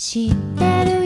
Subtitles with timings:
[0.00, 0.99] 知ってる？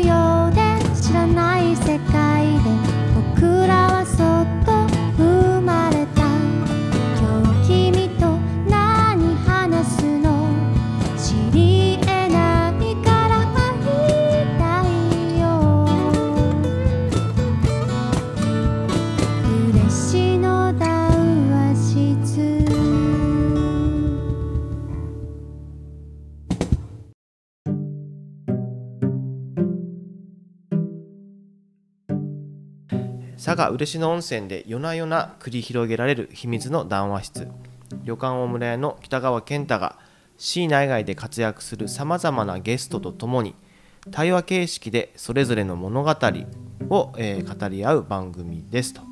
[33.55, 37.49] 佐賀嬉野温泉で夜な夜な繰り広げられる秘密の談話室
[38.03, 39.97] 旅館大村屋の北川健太が
[40.37, 43.55] 市内外で活躍するさまざまなゲストとともに
[44.11, 46.11] 対話形式でそれぞれの物語
[46.91, 49.03] を、えー語り合う番組ですと。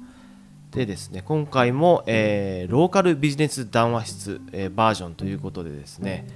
[0.72, 6.26] でですね今回も、えーローカルビジネス談話室、えーバージョンということでですね、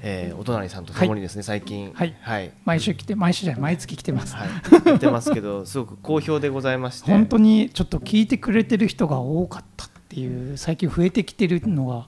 [0.00, 2.16] えーお隣さんとともにですね、最近はい。
[2.20, 2.52] はい。
[2.64, 4.48] 毎週来て毎週じゃない毎月来てます、はい、
[4.88, 7.10] やってますけど すごく好評でございまして。
[7.10, 12.06] 本当にちょっと聞いてくれてる人が多かったっていう最近増えてきてるのが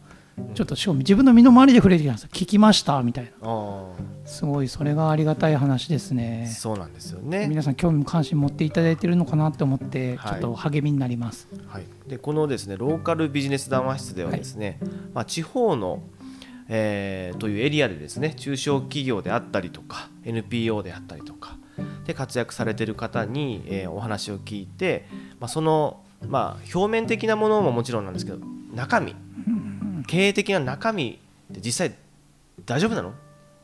[0.55, 3.31] ちょっと自分の身の回りで触れてきたんで聞きましたみたいな。
[3.43, 3.85] あ
[4.25, 6.53] すごいそれがありがたい話ですあね。
[6.53, 7.47] そうなんですよね。
[7.47, 10.33] 皆さん興味関心持っていただいてるのかなって思ってはい。
[10.33, 14.79] ちょっと励みになります、はい、でこのですねローカルビジネス談話室ではですね、
[15.13, 16.03] まあ、地方の、
[16.69, 21.57] えーというエリアでですね中小企業であったりとか NPO であったりとか
[22.07, 25.07] で活躍されている方に、えーお話を聞いて、
[25.41, 28.39] まあ、その、まあ、表面的なものももちろんなんですけど
[28.73, 29.15] 中身
[30.07, 31.21] 経営的な中身
[31.53, 31.97] って実際
[32.65, 33.13] 大丈夫なの？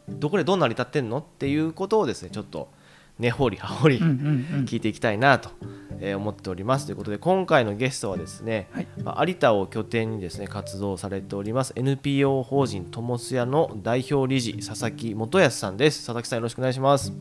[0.08, 1.18] どこでどう成り立ってんの？
[1.18, 2.70] っていうことをですねちょっと
[3.18, 5.50] 根掘り葉掘り、聞いていきたいなと
[6.00, 6.86] えー思っております。
[6.86, 8.86] ということで今回のゲストはですね、はい。
[9.02, 15.98] まあ有田を拠点にですね活動されております NPO 法人ともすやの代表理事佐々木元康さんです。
[16.00, 17.08] 佐々木さんよろしくお願いします。
[17.10, 17.14] よ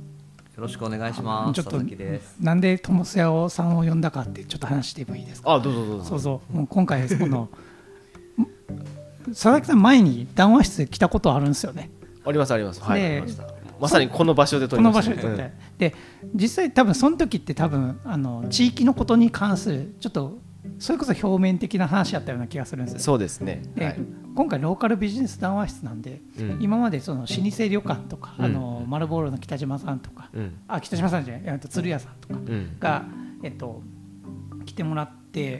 [0.63, 1.53] ろしくお願いします。
[1.53, 2.37] ちょっと佐々木です。
[2.41, 5.53] なんで友須屋をさんを呼んだかってちょっと話してもいいですか？
[5.53, 6.03] あどうぞどうぞ。
[6.05, 6.57] そうそう。
[6.57, 7.49] もう今回この
[9.27, 11.89] 佐々木さん前に談話室来たことあるんですよね。
[12.25, 12.81] ありますあります。
[12.81, 13.33] はいであり
[13.79, 15.95] まさにこの場所で撮このりました場所で撮って、で
[16.33, 20.39] 実際多分その時って多分あの地域のことに関するちょっと
[20.77, 22.99] それこそ表面的な話やったような気がするんですよ。
[22.99, 23.63] そうですね。
[23.75, 23.99] で、はい。
[24.35, 26.57] 今回ローカルビジネス談話室なんで、うん。
[26.61, 28.45] 今までその老舗旅館とか、うん。
[28.45, 30.57] あの丸ボールの北島さんとか、うん。
[30.67, 32.77] あ北島さんじゃないえっと鶴屋さんとかうん。
[32.79, 33.05] が、
[33.43, 33.81] えっと、
[34.65, 35.18] 来てもらって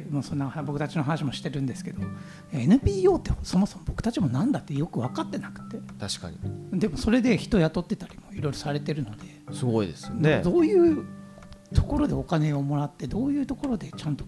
[0.10, 2.02] もうそんな僕たちの話もしてるんですけど
[2.52, 5.78] NPO ってそもそも僕たちもなんだってよく分かってなくて。
[6.00, 6.32] 確か
[6.72, 6.80] に。
[6.80, 10.42] でもそれで人雇ってたりもいろいろされてるのですごいですよね。
[10.44, 11.06] どういう
[11.74, 14.26] ところでお金をもらってどういうところでちゃんと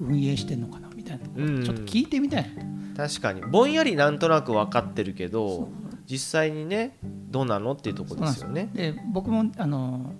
[0.00, 2.50] 運営してるのかなみたいなところうんちょっと聞いてみたい
[2.96, 3.08] な。
[3.08, 3.42] 確かに。
[3.42, 5.68] ぼんやりなんとなく分かってるけど
[6.06, 6.96] 実際にね
[7.30, 8.70] どうなのっていうところですよね。
[8.74, 10.12] で僕もあの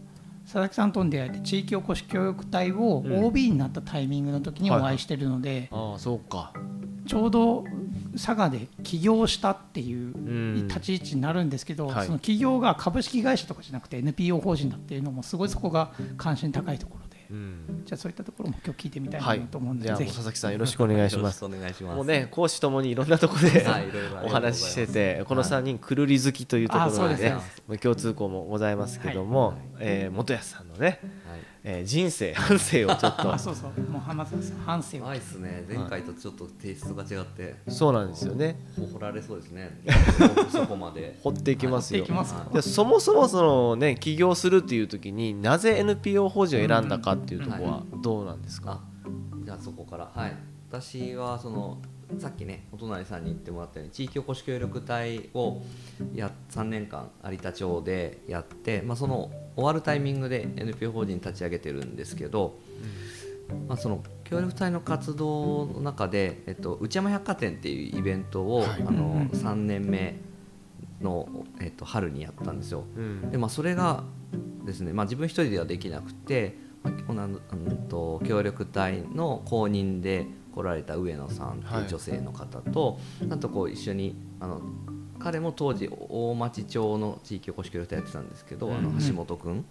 [0.54, 3.24] 佐々木さんとの出会いで地域おこし協力隊をうん。
[3.24, 6.52] OB になったタイミングの時にお会いしてるので、ああそうか。
[7.06, 7.64] ちょうど
[8.12, 10.18] 佐賀で起業したっていうう
[10.62, 10.68] ん。
[10.68, 12.06] 立ち位置になるんですけど、はい。
[12.06, 17.03] その企業が株式会社とかじゃなくて NPO 法人だっていうのもすごいそこが関心高いところ。
[17.03, 17.82] で、うん。
[17.84, 21.44] じゃあそういったところも今日聞いてみたいはないと思うんで、じゃあもぜひう佐々木さんよろしくお願いします。
[21.44, 21.96] お願いします。
[21.96, 23.86] もうね講師ともにいろんなところではい
[24.24, 27.32] お話ししててこの3人くるり好きというところでねですね。
[27.68, 29.56] もう共通項もございますけども、はい。
[29.80, 31.40] えー元安さんのね、はい。
[31.66, 33.32] えー人生半生をちょっと。
[33.32, 33.80] あそうそう。
[33.90, 35.06] もう浜田さん反省を。
[35.06, 35.64] ないですね。
[35.66, 38.58] 前回とちょっとテイストが違って、そうなんですよね。
[38.78, 39.80] ほほられそうですね。
[40.52, 41.18] そこまで。
[41.22, 42.04] 掘っていきますよ。
[42.04, 49.08] 掘っていきますでそもそもそのね起業するっていう時になぜ NPO 法人を選んだかっていうところはどうなんですか、あ、
[49.42, 50.10] じゃあそこから。
[50.14, 50.36] はい。
[50.70, 51.78] 私はその
[52.18, 55.62] さっきねお隣さんに言ってもらったように地域おこし協力隊を
[56.14, 62.58] や3年間有田町でやって、まあその終わるタイミングで NPO 法人立ち上げてるんですけど。
[63.68, 70.18] まあ、その協力隊の活動の中で、えっと、内山百貨店っていうイベントを、はいあの3年目
[71.00, 71.28] の、
[71.60, 72.84] えっと、春にやったんですよ。
[72.96, 74.04] うんでまあ、それが
[74.64, 82.98] ですね、まあ、自分一人ではできなくて、まあ、あのうんと協力隊の公認で来られた上野さんっていう女性の方と、
[83.28, 84.60] あとこう一緒にあの
[85.18, 89.64] 彼も当時大町町の地域おこし協力隊やってたんですけど、あの橋本君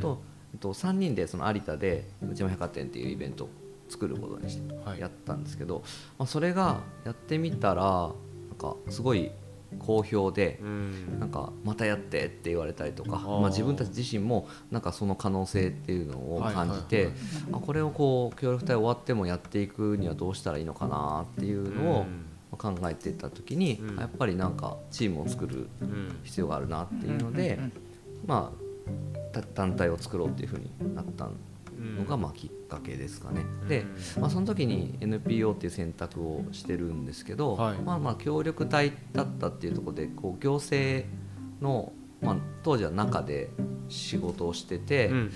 [0.00, 0.20] と,、
[0.60, 3.48] と3人でその有田で内山百貨店っていうイベントを
[3.88, 5.00] 作ることにしてはい。
[5.00, 5.82] やったんですけど、
[6.18, 8.12] まあ、それがやってみたらなん
[8.58, 9.30] かすごい
[9.78, 10.58] 好評で。
[10.62, 11.18] うん。
[11.20, 13.40] なんかまたやってって言われたりとかー。
[13.40, 17.14] まあ、自分たち自身もなんかその可能性っていうのを感じて、はいはい。
[17.52, 22.06] あこれをこう協力隊終わってもやっていくにはどうしたらいいのかなっていうのを
[22.50, 23.96] まあ考えていった時に、うん。
[23.96, 25.68] やっぱりなんかチームを作る
[26.24, 27.72] 必要があるなっていうので、うんうんうん
[28.26, 28.66] まあ
[29.32, 31.28] た団体を作ろうっていうふうになった
[31.98, 33.44] のがまあきっかけですかね。
[33.68, 33.84] で、
[34.20, 37.78] まあ、その時に NPO っていう選択をしてるんですけど、はい。
[37.78, 41.06] まあまあ協力隊だったっていうところでこう行政
[41.60, 43.50] の、まあ、当時は中で
[43.88, 45.16] 仕事をしてて、やっうん。
[45.16, 45.30] うん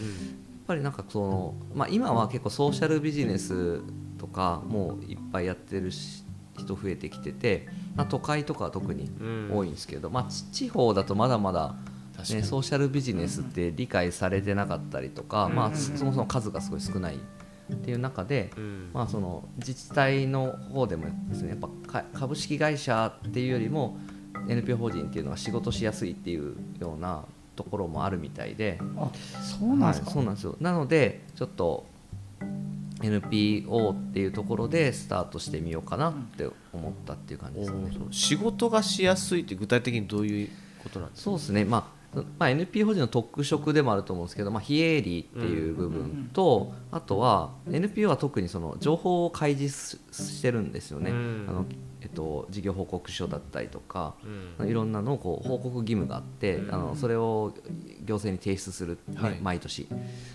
[0.70, 3.80] ぱりなんかその、まあ、今は結構ソーシャルビジネス
[4.18, 6.22] とかもういっぱいやってるし
[6.56, 7.66] 人増えてきてて、
[7.96, 9.50] まあ、都会とかは特にうん。
[9.52, 11.74] 多いんですけど、まあ、ち地方だとまだまだ、
[12.28, 18.90] ね、ソーシャルビジネスって理解されてなかったりとか、まあ、そもそも数がすごい少ないっていう中で、うん。
[18.92, 21.68] まあ、その自治体の方でもですねやっぱ
[22.02, 23.96] か株式会社っていうよりも
[24.48, 27.24] NPO 法人っていうのが仕事しやすいっていうような
[27.56, 28.78] ところもあるみたいで。
[28.96, 29.10] あ
[29.42, 30.56] そうなんですか、はい、そうなんですよ。
[30.60, 31.86] なのでちょっと
[33.02, 40.48] NPO っていうところでスタートしてみようかなって思ったっていう感じですかね、仕事がしやすいって具体的にどういう
[40.82, 41.24] ことなんですか？
[41.24, 41.64] そうですね。
[41.64, 41.99] まあ
[42.38, 51.46] まあ、NPO 法人の特色でもあると思うんですけど、まあ、非営利っていう部分と、あとは NPO は特にその情報を開示ししてるんですよね、うん。
[51.48, 51.66] あの
[52.00, 54.14] えっと、事業報告書だったりとか、
[54.58, 54.68] うん。
[54.68, 56.74] いろんなのをこう報告義務があって、うん。
[56.74, 57.52] あのそれを
[58.04, 59.38] 行政に提出する、ねはい。
[59.40, 59.86] 毎年、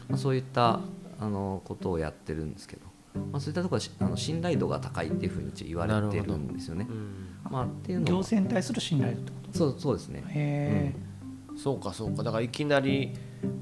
[0.08, 0.80] まあ、そういった
[1.20, 2.86] あのことをやってるんですけど、
[3.32, 6.88] まあ、そういったところはしあの信頼度が高いっていうふうに言われてるんですよね。
[6.90, 6.94] う。
[6.94, 8.12] んまあ、っていうのは。
[8.12, 9.58] 行政に対する信頼度ってこと？
[9.58, 10.24] そうそうですね。
[10.28, 10.96] へえ、
[11.56, 12.24] そうかそうか。
[12.24, 13.14] だからいきなり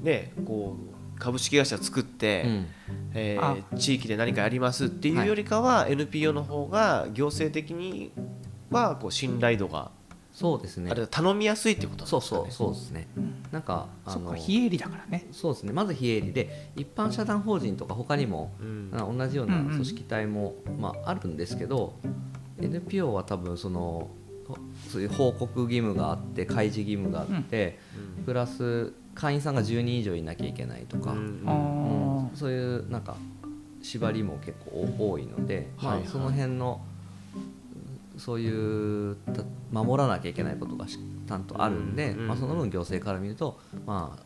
[0.02, 2.66] ねこう株式会社作って、うん。
[3.14, 3.56] えあ。
[3.72, 8.12] ー地域で何かやりますっていうよりかは、NPO の方が行政的に
[8.70, 9.90] はこう信頼度が、
[10.32, 10.90] そうですね。
[10.90, 12.10] あれは頼みやすいってことね。
[12.10, 13.06] そうそうそうですね。
[13.52, 15.26] なんかあの非営利だからね。
[15.30, 15.72] そうですね。
[15.72, 18.90] まず非営利で一般社団法人とか他にも、うん。
[18.92, 21.94] あ同じようなうんうん組織体も、まあ、あるんですけど
[22.60, 24.10] NPO は多分そのほ
[24.94, 27.80] そういう報告義務があって開示義務があって、
[28.24, 33.16] プラス会員さんが10人以上いなきゃいけないとか、うんそういうなんか
[33.82, 36.06] 縛りも結構お多いので、まはいはい。
[36.06, 36.80] あ、その辺の
[38.16, 39.42] そういうた
[39.72, 44.16] 守らなきゃいけないことがしちゃんとあるんで、うんまあ、その分行政から見ると、ま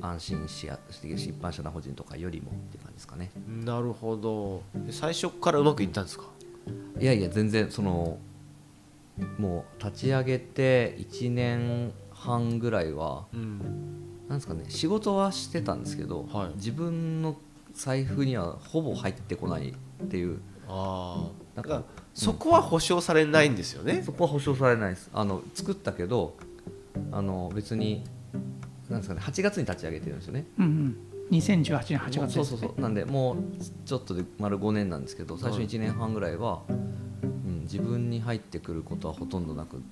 [0.00, 3.30] あ、安心しやすいし一般社団法人とかよりもっていう感じですかね。
[3.64, 4.62] なるほど。
[4.84, 6.24] で最初からうまくいったんですか、
[7.00, 8.18] いやいや全然その
[9.38, 13.58] もう立ち上げて1年半ぐらいはうん。
[14.28, 16.56] なんですかね仕事はしてたんですけど、はい。
[16.56, 17.36] 自分の
[17.74, 20.40] 財布にはほぼ入ってこないっていう。
[20.68, 25.10] ああなんかだからそこは保証されないんですよね、そこは保証されないです。
[25.12, 26.36] あの作ったけど
[27.10, 28.04] あの別に
[28.88, 30.46] なんですかね8月に立ち上げてるんですよね。
[30.58, 30.96] うんうん。
[31.30, 32.80] 2018年8月です、ね、そうそうそう。
[32.80, 33.36] なんでもう
[33.86, 36.72] ちょっとで丸5年なんですけど最初1年半ぐらいは、う
[37.26, 37.31] ん、
[37.72, 39.82] 自分に入ってくることはほとんどなく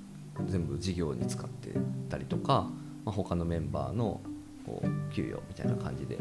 [0.47, 1.71] 全部事業に使って
[2.11, 2.69] たりとか、
[3.07, 4.21] まあ、他のメンバーの
[4.67, 6.19] こう給与みたいな感じで、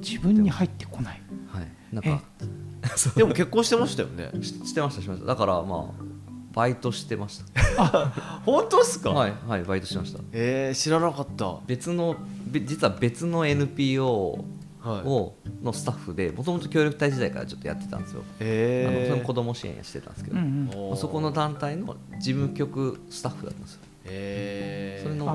[0.00, 1.20] 自分に入ってこない。
[1.48, 2.22] はい、なんか
[3.16, 4.30] でも結婚してましたよね。
[4.40, 5.26] ししてましたしました。
[5.26, 6.04] だからまあ
[6.52, 8.12] バイトしてました。
[8.46, 10.20] 本当ですか、はいはいバイトしてました。
[10.32, 12.14] えー、知らなかった、は別の
[12.46, 20.96] べ実は別の NPO い、をのスタッフでもともと協力隊時代からちょっとやってたんですよ、あのえーそれも子供支援してたんですけど、うんうん。
[20.96, 25.02] そこの団体の事務局スタッフだったんですよ、えー。
[25.02, 25.26] それの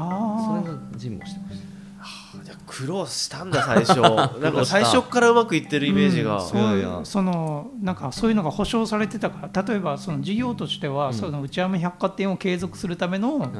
[0.63, 1.68] それの事務をしてましじゃあ
[2.69, 3.99] 苦労したんだ最初。
[4.39, 7.01] なんか最初からうまくいってるイメージが、うんそういやいや。
[7.03, 11.13] そのなんかそういうのが保証されてたから例えばその事業としては、うん。
[11.15, 13.51] その内山百貨店を継続するための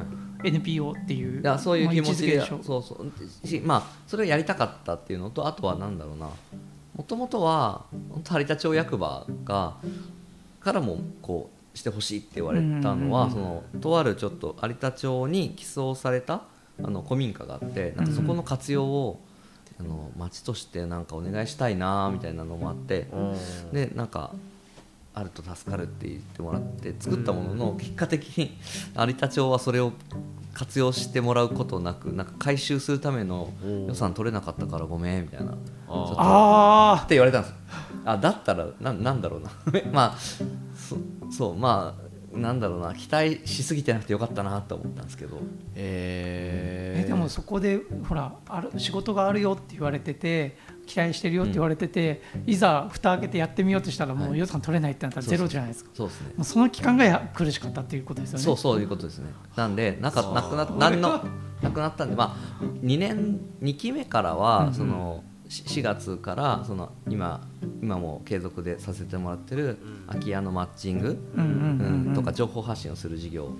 [0.44, 3.00] NPO っていう、いやそういう気持ちでそうそ
[3.44, 3.46] う。
[3.46, 6.28] しまあそれをやりたかったっていうのとあとはなんだろうな。
[6.96, 9.74] もともとは本当有田町役場が
[10.60, 13.30] からもこうしてほしいって言われたのは、うん。
[13.32, 16.42] そのとあるちょっと有田町に寄贈された
[16.82, 19.20] あの古民家があってなんかそこの活用を、
[19.78, 23.36] あの町としてなんかお願いしたいなみたいなのもあって、うん。
[23.72, 24.32] でなんか
[25.12, 28.56] あると助かるって言ってもらって作ったものの結果的に
[28.96, 29.92] 有田町はそれを
[30.54, 33.52] 活用してもらうことなくなんか回収するための
[33.88, 35.52] 予算取れなかったからごめんみたいな。
[35.52, 35.56] ち
[35.88, 37.02] あー。
[37.02, 37.50] ょって言われたんです。
[37.50, 37.56] よ
[38.04, 39.50] あだったらななんだろうな。
[39.92, 40.18] まあ
[40.76, 40.96] そ
[41.30, 45.38] そうまあなんだろうな期待しすぎてなくてよかったなと思ったんですけど。
[45.74, 47.04] えー。
[47.04, 50.56] えでもそこでほらある仕事があるよって言われてて
[50.86, 56.28] 期待してるよって言われてて、いざ蓋開けてやってみようとしたらもう予算取れないってなったらゼロじゃないですか、そうですね。
[56.36, 58.44] もうその期間がや苦しかったっていうことですよね。
[58.44, 59.30] そうそういうことですね。
[59.56, 61.24] なんでなかなくななんの
[61.62, 67.46] なくなったんでまあ2年2期目からはそのし4月からその今
[67.82, 71.18] 今も継続でさせてもらってる空き家のマッチング、
[72.14, 73.50] とか情報発信をする事業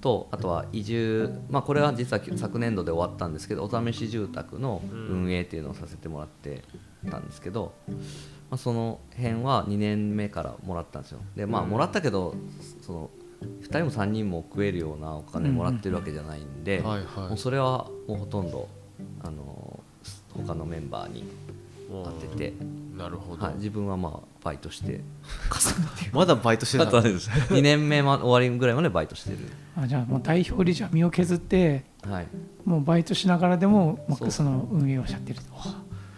[0.00, 6.64] とあとは移住、まあ、これは実は昨年度で終わったんですけどお試し住宅の運営っていうのをさせてもらって
[7.08, 7.94] たんですけど、ま
[8.52, 11.20] あ、その辺は2年目からもらったんですよ。
[11.36, 12.34] でまあもらったけど
[12.82, 13.10] その
[13.62, 18.68] 2人も3人も食えるようなお金もらってるわけじゃないんで、もうそれはもうほとんど
[19.22, 19.49] あの
[20.46, 21.24] 他のメンバーに
[21.88, 22.52] 当てて、
[22.96, 25.00] なるほど、はい、自分はまあバイトして。
[26.12, 27.30] まだバイトしてたあとはです。
[27.50, 29.38] 2年目ま終わりぐらいまでバイトしてる、
[29.76, 32.26] あじゃあもう代表理事は身を削ってはい、
[32.64, 35.44] もうバイトしながらでもマックスの運営をしちゃってると。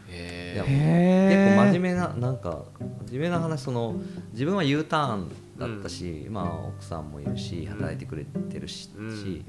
[0.08, 2.64] へいやへ結構真面目目ななんか
[3.08, 3.96] 真面目な話その
[4.32, 5.30] 自分は U ターン
[5.66, 9.44] だったし、まあ、奥さんもいるし働いてくれてるし,、うん。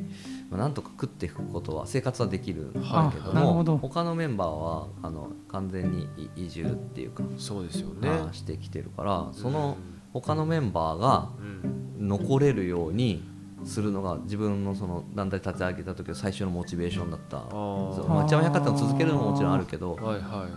[0.50, 2.79] まあ、なんとか食っていくことは生活はできるんだ
[3.13, 3.77] けどあなるほもど。
[3.77, 8.10] 他のメンバーはあの完全に移住っていうか、そうですよね。
[8.10, 9.77] まあしてきてるからその
[10.13, 11.84] 他のメンバーがうん。
[12.08, 13.24] 残れるように
[13.65, 17.38] するのが自分のその団体立ち上げた時の最初のモチベーションだった。
[17.38, 20.48] 町山百貨店を続けるのももちろんあるけど、はいは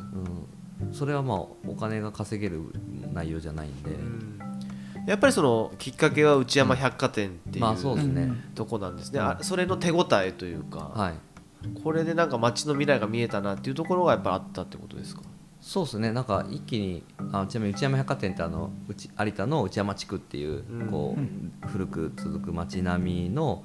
[0.83, 2.63] うん、それはまあお金が稼げる
[3.13, 4.39] 内容じゃないんで、い、うん
[5.07, 11.15] やっぱりそのきっかけは内山百貨店っていう、まあそうですね、うんとこなんですね、あそれの手応えというか、はい。
[11.83, 15.23] これでなんか街の未来が見えたなっていうところがやっぱあったってことですか？
[15.61, 16.13] そうですね。
[16.13, 20.87] なんか一気にあちなみに内山百貨店ってあのうち有田の内山地区っていううん。
[20.87, 21.17] こ
[21.65, 23.65] う、古く続く街並みの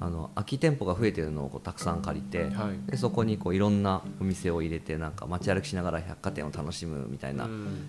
[0.00, 2.90] あの空き店舗が増えてるのをこうたくさん借りて、はい。
[2.90, 7.86] でそこにこういろんなお店を入れてなんか街歩きしながら百貨店を楽しむみたいなうん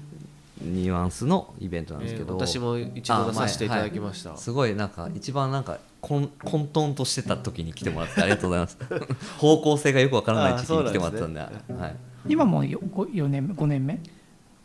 [0.64, 8.78] ニュアンスのイベントなんですけど、えー私も一度出させていただきました、すごいなんか一番なんか混混沌としてた時に来てもらってありがとうございます。
[9.38, 11.40] 方向性がよくわからない時期に来てもらったんで。
[11.40, 11.96] あそうはい、
[12.28, 14.00] 今もうよご4年目5年目？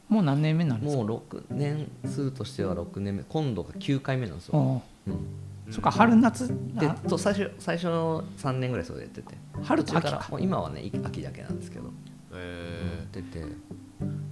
[0.09, 1.03] もう何年目なんですか？
[1.03, 3.25] もう6年数としては6年目。
[3.29, 5.11] 今度が9回目なんですよ、おう
[5.67, 10.27] うん、そっか春夏であそう最初最初の3年ぐらいそれやってて春と秋か。
[10.31, 11.91] もう今はねい秋だけなんですけど、
[12.35, 13.41] えやってて。
[13.41, 13.57] ー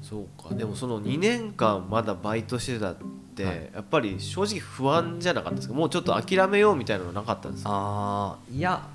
[0.02, 0.54] そうか。
[0.54, 2.97] でもその2年間まだバイトしてたっ
[3.35, 3.71] て、はい。
[3.75, 5.75] やっぱり正直不安じゃなかったですか？
[5.75, 7.71] もうちょっと諦めようみたいなのなかったんですか？
[7.73, 8.88] あーいや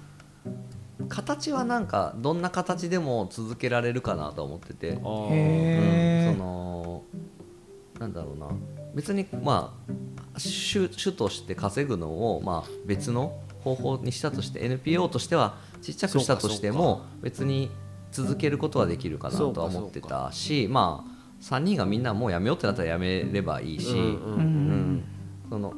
[1.07, 5.03] 形はなんかどんな形でも続けられるかなと思ってて、うんそ
[6.37, 7.03] の
[7.99, 8.47] なんだろうな。
[8.93, 17.69] 別にまあ主主として稼ぐのを、まあ、別の方法にしたとして NPO としてはちっちゃくしたとしても別に
[18.23, 24.11] 続けることはできるかなとは思ってたしまあ3人がみんなもうやめようってなったらやめればいいし、うんうんうん。
[24.11, 25.03] うん
[25.49, 25.73] その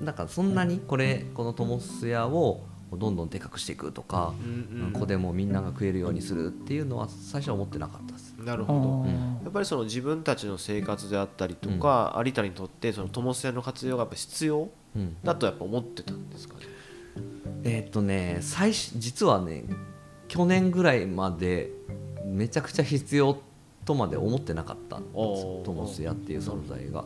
[0.00, 2.62] なんかそんなにこれこの友須屋を
[2.92, 4.92] どんどんでかくしていくとか、うんうん。
[4.92, 8.34] ここでもうみんなが食えるようにするっていうのは最初は思ってなかったです。
[8.38, 9.40] なるほど、うん。
[9.42, 14.68] やっぱりその自分たちの生活であったりとか、有田にとってその友瀬の活用がやっぱ必要？
[14.96, 15.16] うん。
[15.22, 16.60] だとやっぱ思ってたんですかね？
[17.64, 19.64] えーっとね最初実はね
[20.28, 21.70] 去年ぐらいまで
[22.24, 23.38] めちゃくちゃ必要
[23.84, 27.04] とまで思ってなかったトモス屋っていう存在が。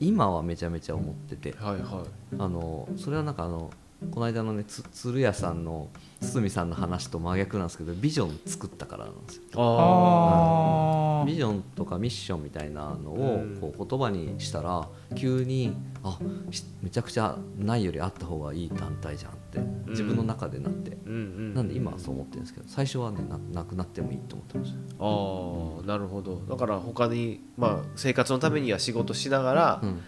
[0.00, 1.52] 今はめちゃめちゃ思ってて。
[1.52, 2.04] はいは
[2.38, 3.70] あのそれはなんかあの
[4.10, 5.88] この間のねつ鶴屋さんの
[6.20, 9.42] 堤さんの話と真逆なんですけどビジョン作ったからなんですよ。
[9.42, 9.48] い。
[9.56, 13.58] ああビジョンとかミッションみたいなのをうん。
[13.60, 16.18] こう言葉にしたら急にあ
[16.50, 24.78] しめちゃくちゃないよりあった方がいい団体じゃんって自分の中でなって、あ、うんうん、なんで今はそう思ってるんですけど最初はねななくなってもいいと思ってました。
[24.78, 26.36] ああなるほど。
[26.48, 30.00] だから他にまあ生活のためには仕事しながら、うん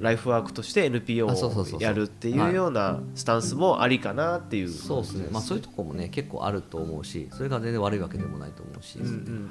[0.00, 4.68] ライフワークとして NPO をやるっていうようなスタンスもありかなっていう。
[4.68, 9.50] そうですね、まあ、そういうとこもね結構あると思うしそれが全然悪いわけでもないと思うし、うんうんうん。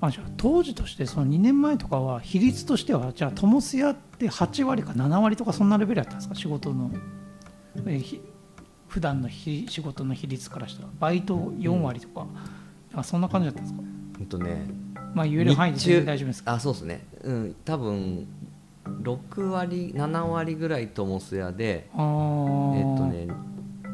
[0.00, 6.34] あじゃあ当時としてその2年前とかは比率としてはじゃあ友須屋って8割か7割とかそんなレベルだったんですか？
[6.34, 6.90] 仕事の。
[7.86, 8.20] えーひ
[8.88, 10.88] 普段のひ仕事の比率からしたら。
[11.00, 12.24] バイト4割とか、
[12.90, 13.82] なんかそんな感じだったんですか？
[14.18, 14.26] ほん。
[14.26, 14.66] とね。
[15.12, 17.06] まあ言える範囲で全然大丈夫ですかあそうですね。
[17.24, 17.56] うん。
[17.64, 18.26] 多分
[19.02, 22.76] 6割7割ぐらい友須屋であー。
[22.76, 23.28] えっとね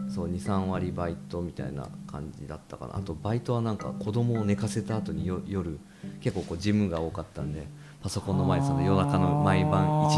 [0.08, 2.96] そう23割バイトみたいな感じだったかな。
[2.96, 5.78] あとバイトはなんか子供を寝かせた後によ夜
[6.20, 7.66] 結構こうジムが多かったんで
[8.02, 10.16] パソコンの前でその夜中の毎晩1時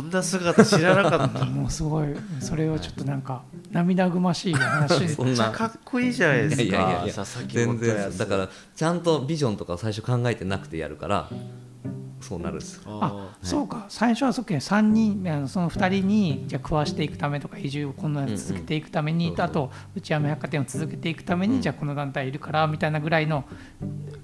[0.00, 1.44] そんな姿知らなかった。
[1.44, 2.08] もうすごい。
[2.40, 5.06] それはちょっとなんか涙ぐましい話。
[5.14, 5.30] そんな。
[5.30, 6.62] めっちゃかっこいいじゃないですか。
[6.62, 7.14] いやいやいや。
[7.14, 11.28] 佐々木全然だからちゃんとビジョンとか最初考えてなくてやるから
[12.22, 12.80] そうなるんです。
[12.86, 13.84] ああそうか。
[13.90, 19.40] 最初はそっけ3人あのその2人にじゃあ食わしていくためとか移住をこんなの続けていくために、うんうん。
[19.42, 21.60] あと内山百貨店を続けていくために、うん。
[21.60, 23.44] じゃあこの団体いるからみたいなぐらいの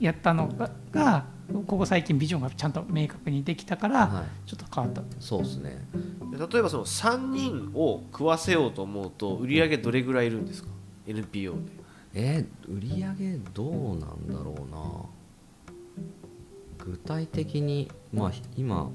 [0.01, 4.49] やったのががここ最近ビジョンがちゃんと明確にできたから、はい。
[4.49, 5.87] ちょっと変わったそうですね。
[6.33, 10.69] で例えばその3人を食わせようと思うと売り上げどれぐらいいるんですか
[11.07, 11.59] ？NPO で。
[12.15, 15.05] えー売り上げどうなんだろうな。
[16.79, 18.91] 具体的にまあ今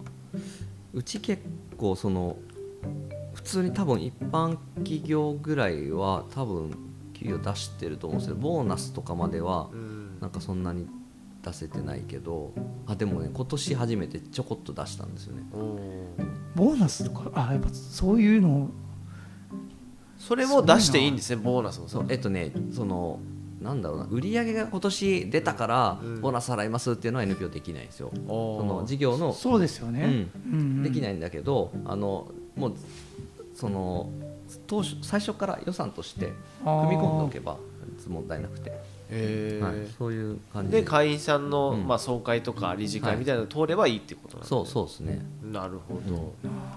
[0.93, 1.41] うち結
[1.77, 2.37] 構その
[3.33, 6.71] 普通に多分一般企業ぐらいは多分
[7.13, 10.19] 給与出してると思うんですけどボーナスとかまではうん。
[10.19, 10.87] なんかそんなに
[11.43, 12.53] 出せてないけど
[12.87, 15.43] あでもね今年初めてちょこっと出したんですよね。
[16.55, 17.31] ボーナスとか？
[17.33, 18.69] あやっぱそういうのを。
[20.17, 23.19] それも出していいんですねボーナスもそうえっとねその
[23.59, 26.21] なんだろうな売り上げが今年出たからうん。
[26.21, 28.61] ボーナス払いますっていうのは NPO できないんですよ、おー。
[28.61, 30.53] その事業のそうですよね、うん。
[30.53, 32.73] うんできないんだけどあのもう
[33.55, 34.09] その
[34.67, 36.33] 当初最初から予算として
[36.63, 37.57] 組み込んでおけば
[38.07, 38.73] 問題なくて、
[39.11, 39.63] へー。
[39.63, 40.71] はい、そういう感じ。
[40.71, 41.87] で会員さんの、うん。
[41.87, 45.19] まあ、総会とか理事会みたいなの通ればいいってことなんですそうそうですね。
[45.43, 46.33] なるほど、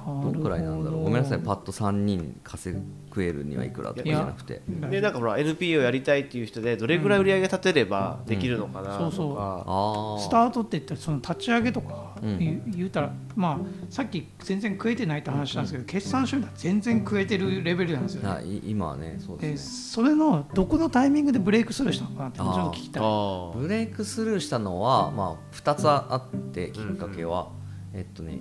[0.06, 0.32] ど。
[0.32, 1.04] のくらいなんだろう。
[1.04, 1.38] ごめんなさい。
[1.38, 2.82] パッと3人稼ぐ
[3.23, 4.62] えるにはいくらとかじゃなくて。
[4.90, 12.62] でなんかほら NPO やりたいっていう人でどれぐらい売り上げ立てればできるのかなそうそうとか、ああスタートって言ったらその立ち上げとかうん。
[12.66, 13.59] 言うたら、まあ
[13.90, 18.28] さっき全然食えてないって話なんですけど、決算書には全然食えてるレベルなんですよね。
[18.28, 22.68] はい今はねそうでですそれのどこのタイミングでブレイクスルーしたのかなってちょあー。
[22.71, 23.62] っと聞きたい。
[23.62, 27.49] ブレイクスルーしたのは、まあ、2つあってきっかけは、
[27.92, 28.38] えっとね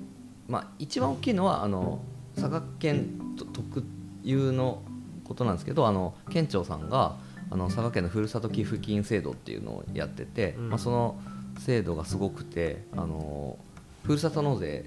[0.47, 2.01] まあ、一番大きいのはあの
[2.35, 3.83] 佐賀県と特
[4.23, 4.81] 有の
[5.23, 7.15] ことなんですけどあの県庁さんが
[7.49, 10.69] あの佐賀県のふるさと寄付金制度っていうのをやってて、うん。
[10.69, 11.19] まあ、その
[11.59, 13.57] 制度がすごくてあの
[14.03, 14.85] ふるさと納税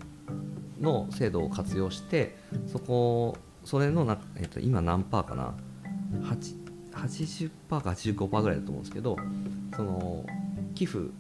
[0.81, 5.55] の制度を活用してそこそれのな、えっと、今何パーかな
[6.23, 6.67] ？8
[6.97, 9.17] 80%か85%ぐらいだと思うんですけど
[9.77, 10.25] その
[10.75, 11.11] 寄付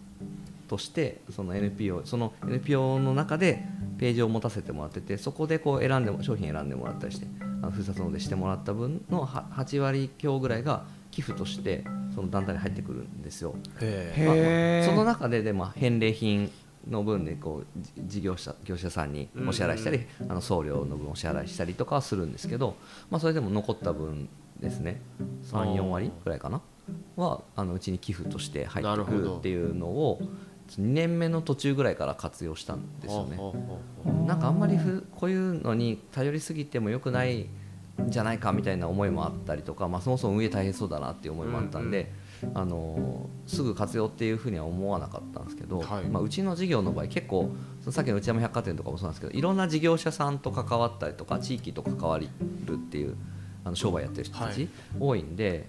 [0.68, 3.64] としてその NPO その NPO の中で
[3.98, 7.26] ページを持たせてもらっててそこでこう選んでも商品選んでもらったりして
[7.62, 13.54] あのふるさと納税してもらった分のは8割強ぐらいが寄付としてその団体に入ってくるんですよ。
[13.54, 16.50] まあその中でで、まあ、返礼品
[16.88, 22.76] の分でこうじ事業者業者さんにお支払いしたり、あの送料の分お支払いしたりとかはするんですけど、
[23.10, 24.28] まあ、それでも残った分
[24.60, 25.00] ですね。
[25.44, 26.60] 34割ぐらいかな。
[27.16, 30.20] はあのうちに寄付として入ってくるっていうのを
[30.68, 33.38] 2年目の途中ぐらいから活用したんですよね。
[34.26, 37.48] なんかあんまりふこういうのに頼りすぎてもよくないん
[38.08, 42.12] じゃないかみたいな思いもあったりとか、まあ、そもそも運営大変そうだなっていう思いもあったんで、
[42.54, 46.04] あのーすぐ活用っていうふうには思わなかったんですけど、はい。
[46.04, 47.50] まあ、うちの事業の場合結構
[47.88, 53.16] さっきの内山百貨店とかもそうなんですけどいろんな事業者さんと関わったりとか地域と関わるっていう
[53.64, 55.68] あの商売やってる人たはち多いんで、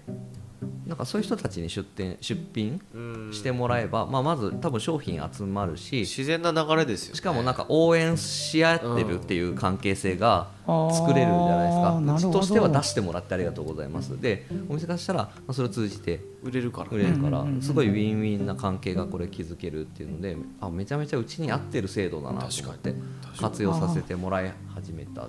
[0.86, 3.32] なんかそういう人たちに出店出品うん。
[3.32, 14.20] してもらえば、まあ、まず多分商品集まるし自然な流れですよ、ね、しかもなんか応援し合ってるっていう関係性が作れるんじゃないですか、うちとしては出してもらってありがとうございます。
[14.20, 16.88] でお店からしたらまあそれを通じて売れるから。
[16.90, 22.94] 売れるからすごいウィンウィンな関係がこれ築けるっていうのであめちゃめちゃうちに合ってる制度だなと思って
[23.38, 25.28] 活用させてもらい始めた。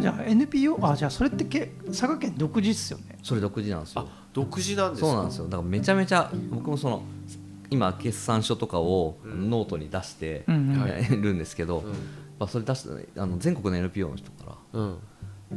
[0.00, 3.18] じゃあ NPO あじゃあそれってけ佐賀県独自っすよね。
[3.22, 4.08] それ独自なんですよ。
[4.08, 5.08] あ独自なんですか？
[5.08, 5.44] そうなんですよ。
[5.44, 7.02] だからめちゃめちゃ僕もその
[7.70, 10.54] 今決算書とかをノートに出してる
[11.34, 11.92] んですけど、うん。
[12.38, 14.98] まあ、それ出してあの全国の NPO の人からうん。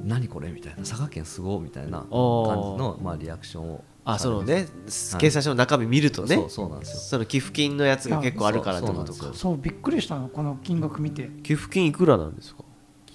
[0.05, 0.49] 何これ？
[0.51, 4.53] みたいな佐賀県すごいみたいな感じーの、まあ、リアクションをあそのね。
[4.53, 4.65] はい。
[5.19, 6.99] 計算書の中身見るとね、そうそうなんですよ。
[6.99, 9.31] その寄付金のやつが結構あるからってことか。
[9.33, 11.29] そうびっくりしたのこの金額見て。
[11.43, 12.64] 寄付金いくらなんですか？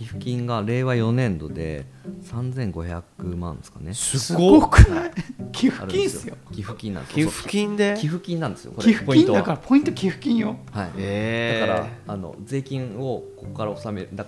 [0.01, 1.85] 寄付金が令和4年度で
[2.23, 3.93] 3500万ですかね。
[3.93, 5.11] すごくない
[5.53, 6.37] 寄付あるんです金っすよ。
[6.53, 7.97] 寄付金なんです寄よ付金で？
[8.01, 8.87] 寄付金なんですよこれ。
[8.87, 10.57] 寄付金だからポイント寄付金よ。
[10.73, 10.91] はい。
[10.97, 14.09] へーだからあの税金をここから納める。
[14.15, 14.25] だ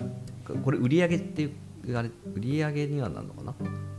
[0.63, 3.55] これ売上っていうあれ売上にはなるのかな？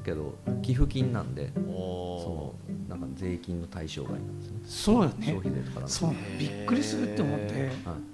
[0.05, 2.53] けど寄付金なんでおその
[2.87, 4.59] なんか税金の対象外なんですね。
[4.63, 5.25] そうよね。
[5.25, 5.39] 消。
[5.39, 7.45] 費税とかなんでそうびっくりするって思って。
[7.45, 7.63] はい。
[7.65, 8.12] ー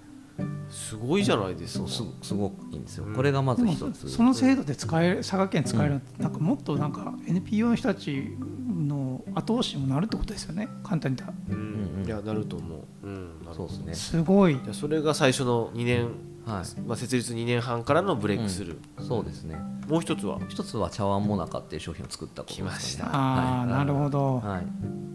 [0.69, 1.87] すごいじゃないですか。
[1.87, 3.15] そうすごすごくいいんですよ、うん。
[3.15, 4.09] これがまず一つ。
[4.09, 8.37] その制度で使える佐賀県使えるなんかもっとなんか NPO の人たち
[8.69, 10.67] の後押しにもなるってことですよね。
[10.83, 11.57] 簡単に言ったら。
[11.57, 11.63] うん。
[11.63, 11.65] う
[11.97, 12.05] んうん。
[12.05, 13.93] いやなると思う、うん、そうですね。
[13.93, 14.53] すごい。
[14.55, 16.09] じゃあそれが最初の2年、
[16.45, 16.81] はい。
[16.81, 19.59] まあ、設立2年半からのブレイクスルー、そうですね。
[19.87, 20.39] もう一つは？
[20.49, 22.69] 一つは茶碗もなかっていう商品を作ったことですかね。
[22.69, 24.67] 来ましたああ、なるほど、はい、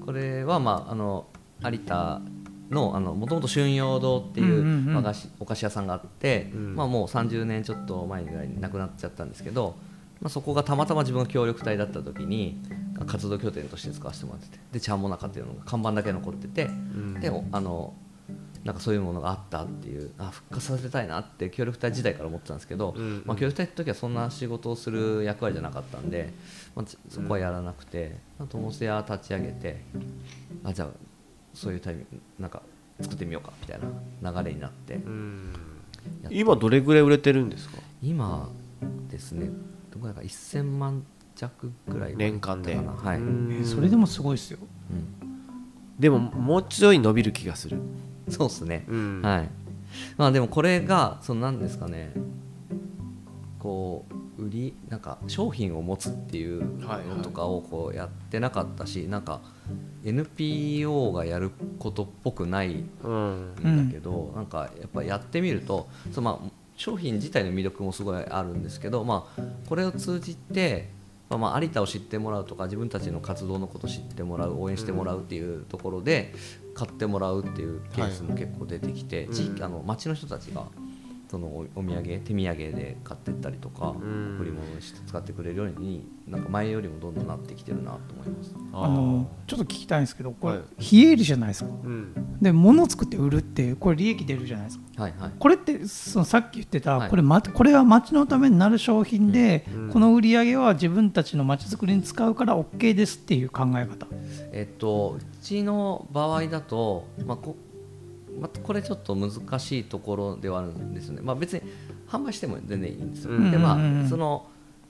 [0.04, 1.26] これは、まあ、あの
[1.64, 2.20] 有田
[2.70, 4.96] のもともと春陽堂っていうんうんううん。
[4.96, 6.74] 和菓子お菓子屋さんがあって、うん。
[6.76, 9.76] まあ、もう30年ちょっと前ぐらいに亡くなっちゃったんですけど、
[10.20, 12.58] まあ、そこがたまたま自分の協力隊だった時に
[13.06, 17.20] 活動拠点として使わせてもらっててで茶もなかっていうのが看板だけ残ってて、ん。
[17.20, 17.94] でおあの
[18.64, 26.32] なんかそういうものがあったっていうあ復活させたいなって協力隊時代から思ってたんですけど、うんまあ、協力隊の時はそんな仕事をする役割じゃなかったんで、
[26.74, 28.16] まあ、ちそこはやらなくて
[28.48, 29.84] ともせや立ち上げて
[30.64, 30.88] あじゃあ
[31.54, 32.60] そういうタイミングなんか
[33.00, 33.80] 作ってみようかみたい
[34.22, 35.00] な流れになって
[36.30, 37.78] 今どれぐらい売れてるんですか？
[38.02, 38.50] 今
[39.08, 39.48] ですね
[39.90, 42.74] どこだか1000万弱ぐらい年間で。
[42.76, 44.58] はい、ううんんそれでもすごいですよ。
[45.98, 47.78] でももうちょい伸びる気がする、
[48.28, 49.22] そうですね、うん。
[49.22, 49.48] はい。
[50.16, 52.12] まあでもこれがその何ですかね
[53.64, 54.04] こ
[54.38, 59.40] う売りなんか商品を持つっていうのとかをこうやってなかったし、なんか
[60.04, 70.90] NPO がやることっぽくないうんんだけど、なんかやっぱやってみるとそのまあ商品自体の魅力もすごいあるんですけど、まあ、これを通じて、
[71.30, 76.34] まあ、まあ有田を知ってもらうとか自分たちの活動のことを知ってもらう応援してもらうっていうところで
[76.74, 80.66] 買ってもらうっていうケースも結構出てきて、地域あの町の人たちが
[81.34, 84.36] そのおお土産手土産で買ってったりとか、ん。
[84.36, 88.54] 贈り物にして使ってくれるようになんか前よりもどんどんなってきてるなと思います。
[88.72, 90.64] あのちょっと聞きたいんですけどこれ、はい。
[90.78, 91.70] 非営利じゃないですか。
[91.70, 92.38] うん。
[92.40, 95.02] で物作って売るってこれ利益出るじゃないですか。
[95.02, 95.32] はいはい。
[95.36, 97.10] これってそのさっき言ってた、はい。
[97.10, 99.90] これまこれは町のためになる商品で、うん。
[99.90, 104.06] この売り上げは自分たちの町づくりに使うから OK ですっていう考え方。
[104.52, 107.56] えっと、うちの場合だと、まあこ
[108.40, 111.62] まあ、これちょっと難しいところではあるんですよね、まあ、別に
[112.08, 113.98] 販売しても全然いいんですよ、うんでまうんうん。
[114.00, 114.46] うんあその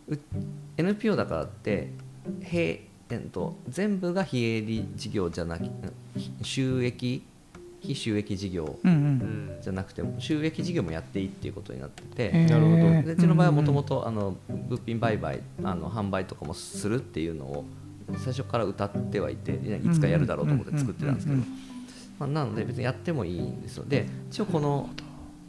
[0.08, 0.18] う
[0.76, 1.90] NPO だからって
[2.42, 2.78] 平
[3.10, 5.64] えっと全部が非営利事業じゃなく
[6.42, 7.22] 収益
[7.80, 8.78] 非収益事業
[9.60, 12.50] じゃなくても収益事業もやっていいっていうことになってて、へー。
[12.50, 13.06] なるほど。
[13.06, 17.64] でうちの場合はもともとあの物品売買あの販売とかもするっていうのを
[18.16, 21.38] 最初から歌ってはいていつかやるだろうと思って作ってたんですけど。
[21.38, 21.73] うんうん
[22.18, 23.84] まあなので別にやってもいいんですよ。
[23.86, 24.90] で一応この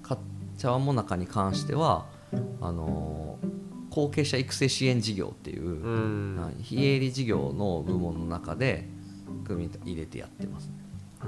[0.02, 0.18] か
[0.58, 2.06] 茶碗もなかに関しては
[2.62, 3.38] あの
[3.90, 5.82] 後継者育成支援事業っていう、
[6.62, 8.90] 非営利事業の部門の中で
[9.46, 10.74] 組み入れてやってますね。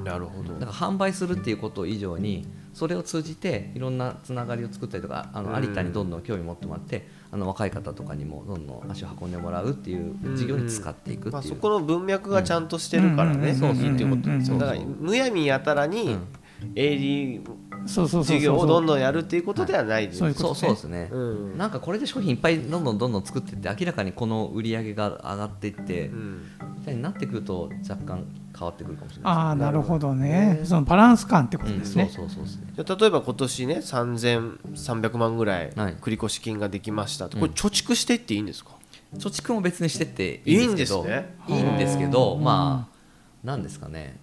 [0.04, 0.54] なるほど。
[0.54, 5.64] だから販売するっていうこと以上にそれを通じていろんなつながりを作ったりとかあのうん。
[5.64, 13.56] 有田にどんどん興味持ってもらってあの若い方とかにもどんどん足を運んでもらうっていう事業に使っていくまあ、っていう、そこの文脈がちゃんとしてるからね、うん。
[13.56, 16.28] そうそういいっていうことですようんだからむやみやたらにうん。
[16.76, 17.42] 営利
[17.86, 20.70] 事業をどんどんやるっていうことではないです、そういうことそう。
[20.72, 21.58] ですね、うん。
[21.58, 26.42] なんかこれで商品いっぱいどんどんどんどん作っていって明らかにこの売り上げが上がっていって、うん。
[26.80, 28.26] みたいになってくると若干
[28.58, 30.16] 変わってくるかもしれないああなるほど。
[30.16, 30.62] ね。
[30.64, 35.96] そのバランス感ってことです、ね、うん、そうそうそうですねじゃあ例えば今年ね3300万ぐらいはい。
[35.96, 37.42] 繰越金ができましたと、うん。
[37.42, 38.72] これ貯蓄していっていいんですか、
[39.16, 41.06] 貯蓄も別にしてっていいんですけど。
[41.06, 41.36] いいんですね。
[41.48, 42.36] いいんですけど。
[42.36, 42.98] うんまあ
[43.44, 44.18] なんですかね。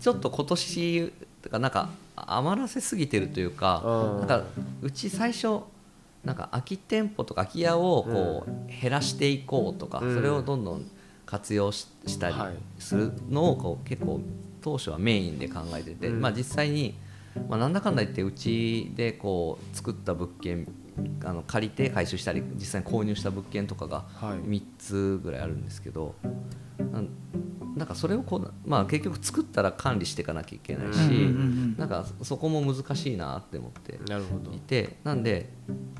[0.00, 1.12] ちょっと今年
[1.42, 4.18] とかなんか余らせすぎてるというかうん。
[4.20, 4.42] なんか
[4.82, 5.60] うち最初
[6.24, 10.14] なんか空き店舗とか空き家をこう減らしていこうとか、うん。
[10.14, 10.90] それをどんどん
[11.26, 12.54] 活用ししたりはい。
[12.78, 14.20] するのをこう結構
[14.62, 16.20] 当初はメインで考えてて、うん。
[16.20, 16.94] まあ、実際に、
[17.48, 20.66] まあ、なんだかんだ言ってうちでこう作った物件
[21.24, 24.38] あの借りて回収したり実際に購入した物件とかがはい。
[24.38, 26.14] 3つぐらいあるんですけど、
[26.92, 27.08] なん
[27.76, 31.10] なんかそれをこう、まあ、結局作ったら管理していかなきゃいけないし、
[31.76, 33.96] なんかそこも難しいなって思って
[34.54, 35.50] いてなんで、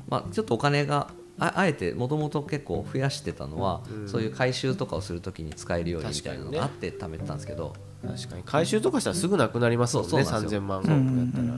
[0.09, 4.09] まあ、ちょっとお金がああえてもともと結構増やしてたのは、うん。
[4.09, 8.43] そういう回収とかをするときに使えるようにみたいなのがあって貯めてたんですけど、確かに。
[8.43, 10.61] 回収とかしたらすぐなくなりますもんねそうんですよ。
[10.61, 11.49] 3000万個やったら、うん。
[11.49, 11.53] う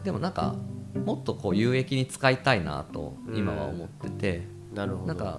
[0.00, 0.02] ん。
[0.02, 0.56] でもなんか
[1.04, 5.06] もっとこう有益に使いたいなと今は思ってて、なるほど。
[5.06, 5.38] なんか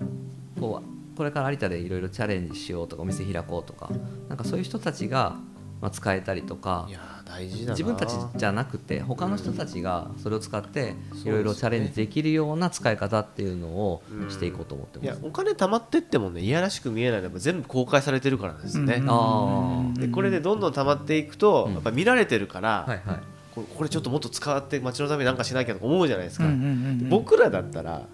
[0.60, 3.92] こうこれから有田でいろいろチャレンジしようとかお店開こうとか
[4.30, 5.36] なんかそういう人たちが、
[5.82, 7.72] まあ、使えたりとかいやー大事だな。
[7.72, 11.22] 自分たちじゃなくて他の人たちがそれを使ってうん。
[11.22, 15.26] いろいろチャレンジできるような使い方っていうのをしていこうと思っていやます。
[15.26, 19.94] お金貯まってってもねいやらしく見えないのは全部公開されてるからですね、うん。
[19.96, 21.74] でこれでどんどん貯まっていくと、うん。
[21.74, 23.20] やっぱ見られてるから、はいはい。
[23.56, 26.70] ここれちょっともっと使って街のために何かしなきゃとか思うじゃないですか、うんうんうんう
[27.06, 27.10] ん。
[27.10, 28.08] 僕らだったら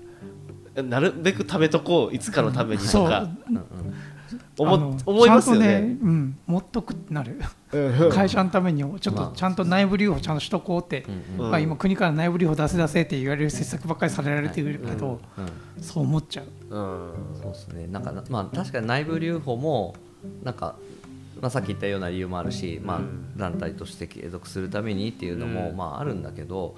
[0.75, 3.30] なるべく貯めとこういつかのためにとか。
[3.49, 3.63] うんうん
[4.58, 5.98] 思,、思いますよちゃんとね。
[6.02, 7.39] うん、持っとくってなる。
[7.72, 8.10] うん。
[8.12, 9.28] 会社のためにちょっまあ。
[9.28, 11.46] とちゃんと内部留保ちゃんとしとこうって、うんうん。
[11.46, 15.84] うんまあ、今国から内部留保出せ出せって言われる施策ばっかりされられてるけど、うん。
[15.84, 16.76] そう思っちゃう。
[16.76, 17.12] うん。
[17.41, 17.88] そうですね。
[17.88, 19.96] なんかまあ確かに内部留保も
[20.43, 20.76] なんか、
[21.39, 25.78] まあ、さっき言ったような理由もあるし、まあうん、団体として継続するためにっていうのも、うん。
[25.78, 26.76] まあ、あるんだけど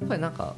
[0.00, 0.54] やっぱりなんか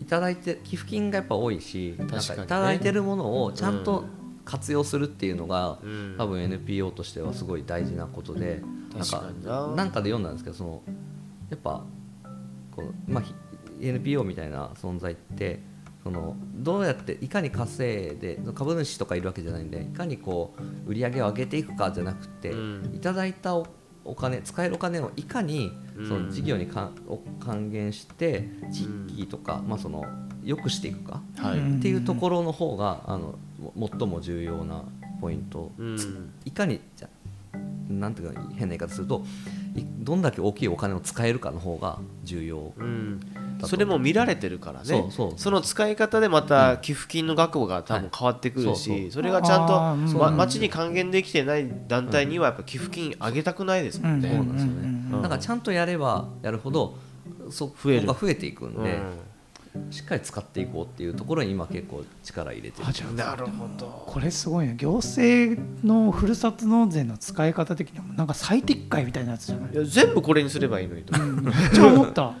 [0.00, 4.04] いただいて寄付金がやっぱ多いし、なん確かいただいてるものをちゃんと
[4.46, 6.14] 活用するっていうのが、うん。
[6.16, 9.66] 多分 NPO としてはすごい大事なことでなん確かかにな。
[9.74, 10.82] なんかで読んだんですけどその
[11.50, 11.84] やっぱ
[12.74, 13.34] こう、まあ、ひ
[13.80, 15.60] NPO みたいな存在って
[16.02, 20.54] そのどうやっていかに稼いで株主とかいるわけじゃないんでいかにこ
[20.86, 22.92] う売り上げを上げていくかじゃなくて、うん。
[22.94, 23.66] いただいたお
[24.04, 26.08] お金使えるお金をいかにうん。
[26.08, 30.04] その事業にかを還元して地域とか、まあ、その
[30.44, 31.78] 良くしていくかはい、うん。
[31.78, 33.38] っていうところの方があのも
[33.76, 34.82] 最も重要な
[35.20, 36.32] ポイント、うん。
[36.44, 37.08] いかにじゃ
[37.88, 39.24] なんていうか変な言い方すると
[39.76, 42.84] いどんだけ大きいお金を使えるかの方が重要う。
[42.84, 43.20] ん。
[43.64, 44.84] それも見られてるからね。
[44.84, 45.52] そうそう。
[45.52, 48.98] の使い方でまた寄付金の額が多分変わってくるはいそうそう。
[48.98, 54.28] しそれがちゃんとま町に還元できてない団体にはやっぱ寄付金あげたくないですもんね。
[54.28, 54.74] そうなんですよね、
[55.12, 55.22] うん。
[55.22, 56.98] だからちゃんとやればやるほど
[57.50, 58.06] そこ増える。
[58.06, 58.84] が増えていくんうん。
[58.84, 58.98] で、
[59.90, 62.88] しっかり使っていこうっていうところに今結構力入れてる。
[62.88, 64.04] あじゃあなるほど。
[64.06, 64.74] これすごいね。
[64.76, 69.72] 行政のふるさと納税の使い方的にもなんか最適解みたいなやつじゃない？
[69.72, 71.18] いや全部これにすればいいのにと。
[71.18, 72.34] めっちゃ思った。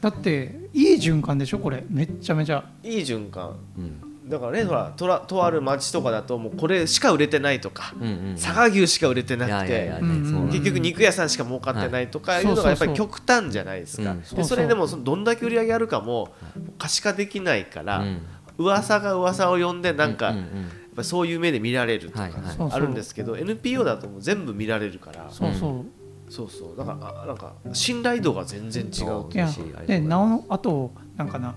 [0.00, 1.58] だっていい循環でしょ？
[1.58, 1.84] これ。
[1.88, 2.64] めっちゃめちゃ。
[2.82, 3.56] いい循環。
[3.78, 14.14] うんだからねほらとらとある町とかだともうこれしか売れてないとかうんうん佐賀牛しか売れてなくいやいやいやてね結局肉屋さんしか儲かってないとかいうのがやっぱり極端じゃないですか。
[14.34, 16.32] でそれでもそのどんだけ売り上げあるかも
[16.78, 18.22] 可視化できないからうん。
[18.58, 20.50] 噂が噂を呼んでなんかうんうんやっ
[20.96, 22.28] ぱりそういう目で見られるとか
[22.70, 25.26] あるんですけど NPO だともう全部見られるから。
[25.30, 25.86] そうそ
[26.28, 26.76] う、そうそう。
[26.76, 29.24] だからあなんか信頼度が全然違うしいありがとう。
[29.24, 31.54] ございますでなおあとなんかな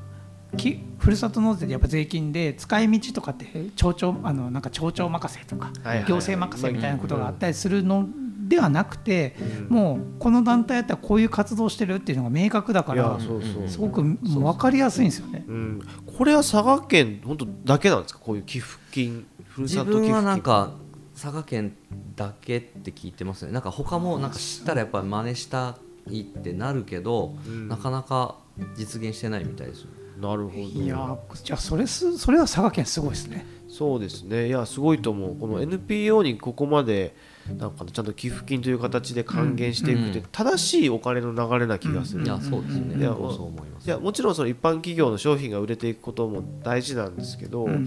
[0.55, 5.71] きふるさと納税でやっぱ税金で使い道とかって町長あのなんか町長任せとか
[6.07, 8.07] 行政任せみたいなことがあったりするの
[8.47, 9.35] ではなくて
[9.69, 9.75] うん。
[9.75, 13.19] もうこの団体やったらこういう活動してるっていうのが明確だから
[13.67, 15.45] すごくもう分かりやすいんですよね。
[15.47, 15.81] うん、
[16.17, 18.19] これは佐賀県本当だけなんですか？
[18.19, 20.13] こういう寄付金ふる自さと寄付金。
[20.13, 20.71] 分はなんか
[21.13, 21.75] 佐賀県
[22.15, 23.51] だけって聞いてますね。
[23.51, 25.77] なんか他もなんか知ったらやっぱり真似した
[26.09, 27.67] いってなるけど、うん。
[27.67, 28.35] なかなか
[28.77, 29.85] 実現してないみたいです
[30.19, 30.57] なるほど。
[30.57, 33.45] いやーじゃあそれすそれは佐賀県すごいですね。
[33.67, 34.47] そうですね。
[34.47, 35.35] いやすごいと思う。
[35.35, 37.15] この NPO にここまで
[37.57, 40.25] なんかちゃんと寄付金という形で還元していくってうん。
[40.31, 42.25] 正しいお金の流れな気がする、うん。
[42.25, 43.87] いやそうですね、いや僕もそう思います。
[43.87, 47.77] いやもちろんその一般企業の商品が売れていくことも大事なんですけど、やっ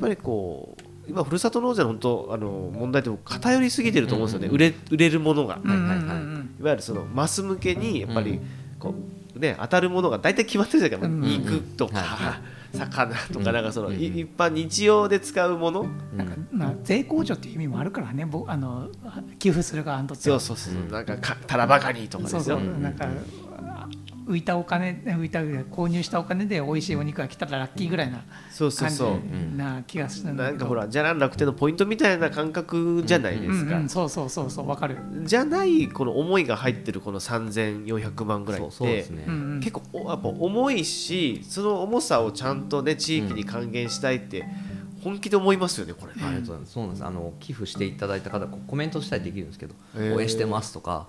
[0.00, 5.94] ぱりこう今ふるさと納税の本当あの問題って偏りすぎてると思うんですよね、うん売れ売れるものが、うんうんは
[6.60, 8.40] いわゆるそのマス向けにやっぱりうん。
[8.78, 8.94] こう、
[9.34, 11.42] ね、当たるものが大体決まってるじゃないですか、うん。
[11.42, 12.26] 肉とか、はい。
[12.28, 12.40] は
[12.72, 13.44] 魚とかうん。
[13.54, 13.94] なんかその、うん。
[13.94, 16.16] い一般日常で使うもの、うん。
[16.16, 18.24] なんかまあ税控除っていう意味もあるからね。
[18.24, 18.88] ぼあの
[19.38, 20.40] 寄付する側にとっては。
[20.40, 20.86] そうそうそう、う。
[20.86, 22.58] んなんかかたらばかにとかそうそう。
[22.58, 22.72] ですよ。
[22.74, 22.82] うん。
[22.82, 23.06] なんか
[24.26, 29.56] 浮いたお金浮いた購入したお金で美味しいお肉が来たらラッキーぐらいなそうそう感じそう。
[29.56, 39.24] な気がするんだけどなんかほらじゃらん楽天のポイントみたいな感覚じゃないですか、うんうん、そうそうそうそうわかる、じゃないこの思いが入ってるこの3400万ぐらいっそうそうでてすね、
[39.60, 44.44] 結構おやっぱ重いしその重さをちゃんとね地域に還元したいって
[45.02, 46.22] 本気で思いますよねこれね。
[46.24, 46.72] ありがとうございます。
[46.72, 47.04] そうなんです。
[47.04, 51.08] あの寄付していただいた方、コメントしたりできるんですけど、応援してますとか、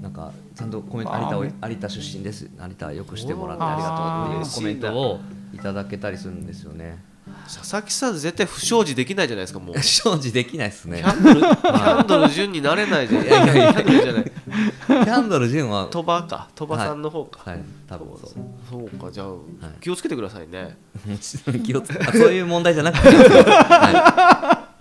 [0.00, 2.50] なんかちゃんとコメント有田をめ有田出身です。
[2.60, 3.88] 有田よくしてもらってありが
[4.32, 5.20] とうっていうコメントを
[5.54, 6.98] いただけたりするんですよね。
[7.46, 9.74] 佐々木さん絶対不祥事できないじゃないですかもう。
[9.78, 11.04] 不祥事できないですねキ。
[11.04, 13.28] ャンドルキャンドル順になれないじゃない。
[13.28, 14.24] いやいやいやキャンドルじゃない。
[14.24, 17.50] キャンドル純は、鳥羽か鳥羽さんの方か。
[17.50, 18.30] はい、多分そう。
[18.70, 20.76] そうかじゃあ、い気をつけてくださいね。
[21.20, 24.71] そういう問題じゃなくて、はい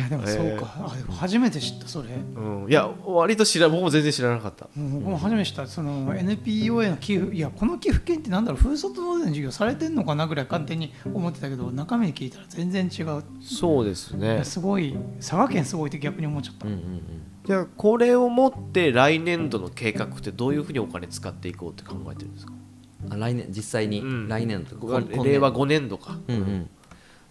[0.00, 4.68] やでもそうか、あでも初めて知ったそれ、うん、いや割と知ら僕も全然知らなかった。
[4.76, 5.66] うん僕も初めて知った。
[5.66, 8.60] その NPO への寄付いやこの寄付金ってなんだろう。
[8.60, 14.36] ふるさと納税の授業されてんのかなぐらい勝手に思ってたけど中身聞いたら全然違う、そうですいね。
[14.36, 14.44] や。
[14.44, 17.02] すごい佐賀県すごいって逆に思っちゃった、うんうんうん。
[17.44, 22.52] じゃあこれをもって来年度の計画ってどういうふうにお金使っていこうって考えてるんですか？
[23.10, 24.28] あ来年実際に、うん。
[24.28, 24.76] 来年度。
[25.22, 26.18] 令和5年度か。
[26.28, 26.70] うんうん、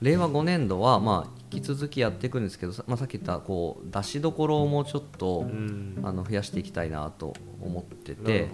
[0.01, 5.87] 令和5年度は、まあ、引き続きやっていくんですけど、さまあ、さっき言ったこう出しどころをもうちょっと、うん。
[6.03, 8.49] あの増やしていきたいなと思ってて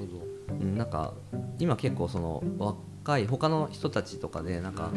[0.60, 1.14] なんか
[1.60, 4.92] 今結構その若い他の人たちとかでなんか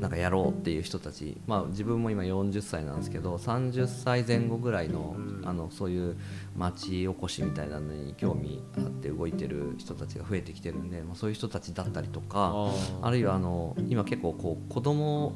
[0.00, 6.16] なんかやろうっていう人たち、まあ、自分も今40歳なんですけど30歳前後ぐらいの,、うんあのそういう
[6.56, 12.52] 町おこしみたいなのに興味あって動いてる人たちが増えてきてるんで、まあ、そういう人たちだったりとか。
[12.54, 15.34] ああるいはあの今結構こう子供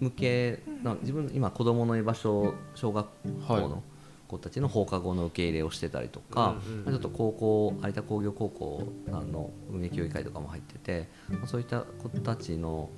[0.00, 3.06] 向けな自分今子供の居場所小学
[3.46, 3.82] 校はいの
[4.30, 6.54] 子たちの放課後の受け入れをしてたりとか、
[6.86, 12.90] ちょっと高校有田工業高校の運営協議会とかも入ってて、まあそういった子たちの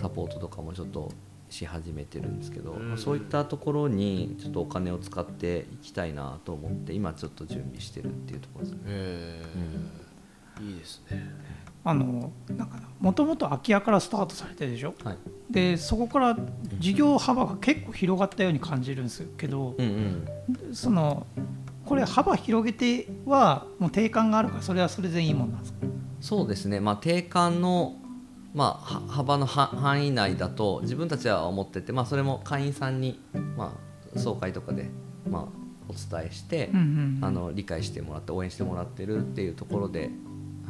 [0.00, 1.10] サポートとかもちょっと
[1.50, 8.80] し始めてるんですけど、うんまあそういったところにちょっとお金を使っていきたいなと思って今ちょっと準備してるっていうところですね。
[8.86, 9.42] へ
[10.60, 11.24] いいですね
[11.88, 14.94] あのなんかもともと空き家からスタートされてるでしょ？
[15.02, 15.16] はい。
[15.50, 16.38] でそこから
[16.78, 20.26] 事業幅が結構広がったように感じるんですけどうん
[20.68, 20.74] うん。
[20.74, 21.26] その
[21.86, 25.78] これ幅広げてはもう定款があるからそれはそれでいいもんなんですか？
[26.20, 27.94] そうですね、まあ、定款の、
[28.52, 33.20] まあ、は幅のは範囲内だと自分たちは思ってて、まあ、それも会員さんに、
[33.56, 33.72] ま
[34.14, 34.90] あ、総会とかで、
[35.30, 35.42] まあ、
[35.88, 37.24] お伝えして、うんうんうん。
[37.24, 40.10] あの理解してもらって応援してもらってるっていうところで、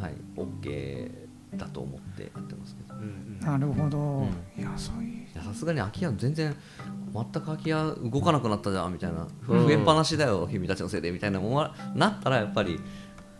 [0.01, 1.11] はい、OK
[1.57, 2.95] だと思ってやってますけど。
[2.95, 4.29] うんなるほど、ん。
[4.59, 5.13] いやそういう。
[5.13, 6.55] いやさすがに空き家全然
[7.13, 9.27] 全く空き家動かなくなったじゃんみたいな。
[9.49, 9.67] うん。
[9.67, 12.81] 増えっぱなしだよ、君たちのせいでみたいな思わなったらやっぱり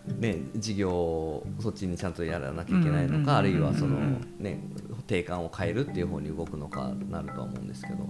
[0.07, 3.99] ね事業をそっちにちゃんとやらなきゃいけないのか、あるいはその
[4.39, 4.61] ね
[5.07, 8.09] 定款を変えるっていう方に動くのかなるとは思うんですけど。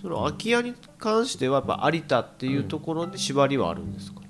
[0.00, 4.20] その空き家に関してはやっぱ有田っていうところで縛りはあるんですか、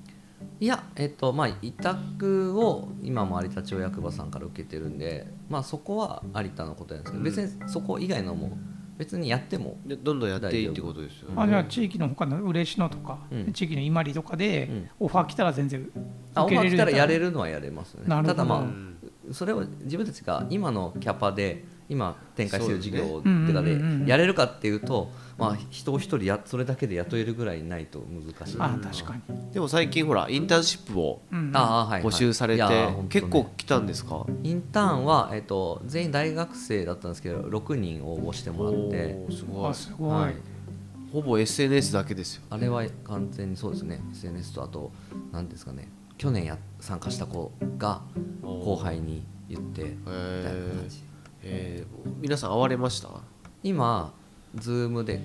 [0.60, 8.56] いやえっとまあ委託を今も有田町役場さんから受けてるんでまあそこは有田のことなんですけど、別にそこ以外のも
[8.98, 11.34] 別にやってもでどんどんやっていいってことですよね。
[11.36, 13.52] あじゃあ地域の他の嬉野とか、うん。
[13.52, 14.90] 地域の伊万里とかで、うん。
[14.98, 15.88] オファー来たら全然
[16.34, 18.08] あオファー来たらやれるるのはやれますよね。
[18.08, 18.34] なるほど。
[18.34, 18.98] ただまあうん
[19.30, 23.44] それを自分たちが今のキャパで今展開している事業そうですね。
[23.44, 28.56] ってかでやれるかっていうと、まあ、人を一人やそれだけで雇えるぐらいないと難しい。
[28.58, 32.62] あ確かに、でも最近ほらインターンシップを募集されて、
[33.08, 34.26] 結構来たんですか？
[34.42, 39.26] インターンは、えっと、全員大学生だったんですけど6人応募してもらって。
[39.34, 39.70] すごい。
[39.70, 40.34] あすごい、はい。
[41.10, 42.42] ほぼ SNS だけですよ。
[42.50, 44.00] あれは完全にそうですね。
[44.12, 44.92] SNS とあと
[45.32, 45.88] 何ですかね。
[46.18, 48.02] 去年や参加した子が
[48.42, 51.02] 後輩に言ってみたいな感じ
[51.50, 53.08] えー皆さん会われました？
[53.62, 54.12] 今
[54.56, 55.20] Zoom で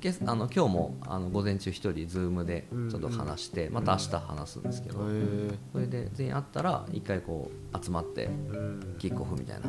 [0.00, 8.96] けあの今日もあの午前中一人 Zoom でちょっと話して、また明日話すんですけど、えそれで全員会ったら一回こう集まってうん。
[8.98, 9.62] キックオフみたいな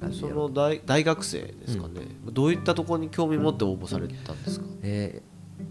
[0.00, 2.00] 感じでその大大学生ですかね、
[2.32, 4.66] どういったところに興味持って応募されたんですか？
[4.82, 5.25] えー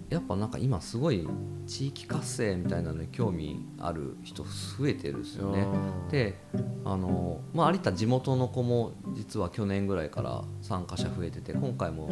[0.10, 1.28] やっぱなんか今すごい
[1.66, 5.66] 地域活性みたいなのに興味ある人増えてるんですよね。
[6.12, 6.40] で
[6.84, 12.10] あの、まあ、有田地元の子も実は去年ぐらいから参加者増えてて今回も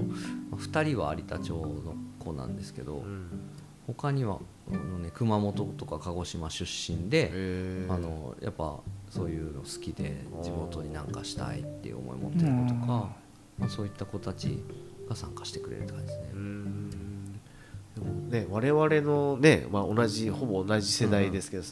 [0.51, 3.27] 2人は有田町の子なんですけど、うん。
[3.87, 4.39] 他には
[4.71, 7.31] あの、ね、熊本とか鹿児島出身で、
[7.89, 13.09] あのやっぱそういうの好きで地元になんかしたいっていう思い持ってる子とか、
[13.57, 14.63] まあ、そういった子たち
[15.09, 16.29] が参加してくれるって感じですね。
[18.33, 21.63] ね我々のね、まあ、同じほぼ同じ世代ですけど、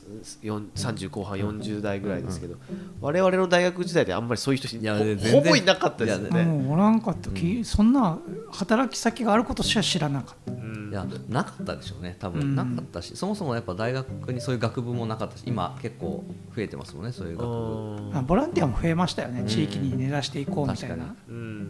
[0.42, 2.56] よん30後半40代ぐらいですけど、
[3.02, 6.44] 我々の大学時代であんまりそういう人いやほ全然ほぼいなかったですよね。
[6.44, 7.30] もうおらんかった。
[7.32, 8.20] き、そんな
[8.52, 10.52] 働き先があることしか知らなかった。
[10.52, 12.56] うんいやなかったでしょうね多分、うん。
[12.56, 16.24] なかったしそもそもやっぱ大学にそういう学部もなかったし今結構
[16.56, 18.18] 増えてますもんねそういう学部。
[18.18, 21.16] あボランティアも増えましたよね、地域に根ざしていこうみたいな。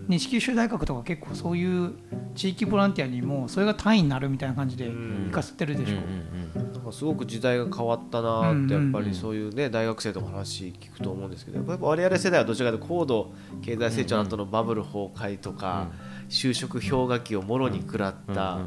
[0.07, 1.93] 西九州大学とか結構そういう
[2.33, 5.27] 地域ボランティアにもそれが単位になるみたいな感じでん。
[5.27, 13.31] 行かせてるでしょ、うんうんうんなんかすごく時代が変わったなーってうんやっぱりそういうね大学生とか話聞くと思うんですけどやっぱ我々世代はどちらかというと高度
[13.61, 15.89] 経済成長の後のバブル崩壊とか
[16.27, 18.59] 就職氷河期をもろに食らった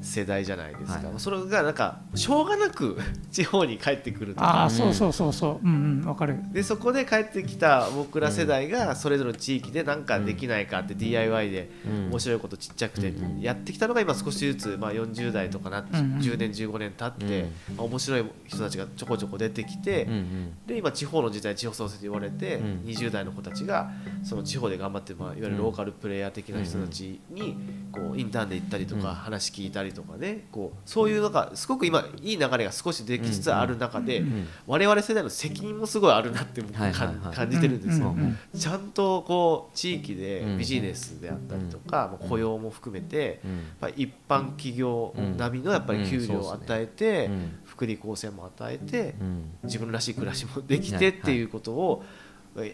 [0.00, 1.06] 世代じゃないですか。
[1.08, 1.18] はい。
[1.18, 2.98] それがなんかしょうがなく
[3.30, 4.64] 地方に帰ってくるとあか。
[4.64, 5.66] あそうそうそうそう。
[5.66, 6.36] うんうんわかる。
[6.52, 12.10] でそこで帰ってきた僕ら世代がそれぞれの地域で何かできないかって DIY でうん。
[12.10, 20.06] 面白いことちっちゃくてうんやってきたのが今少しずつまあ40代とかなってうんうん10年15年経ってまあ面白い人たちがちょこちょこ出てきて
[20.66, 22.66] で今地方の時代地方創生と言われてうん。
[22.86, 23.90] 20代の子たちが
[24.22, 27.56] その地方で頑張ってまあいわゆるローカルプレイヤー的な人たちに
[27.92, 29.02] こうインターンで行ったりとうん。
[29.02, 38.14] か話聞いたりとかねこうそういうのがすごく今いい流れが少しできつつある中でん我々世代の責任もすごいあるなって僕感じてるんですよ。
[38.56, 47.58] ちゃんとこう地域でうんビジネスであったりとかまあ雇用も含めてうんやっ一般企業並みのやっぱり給料を与えてうん。
[47.64, 49.44] 福利厚生も与えてうん。
[49.64, 51.00] 自分らしい暮らしもできはい。
[51.00, 52.04] てっていうことを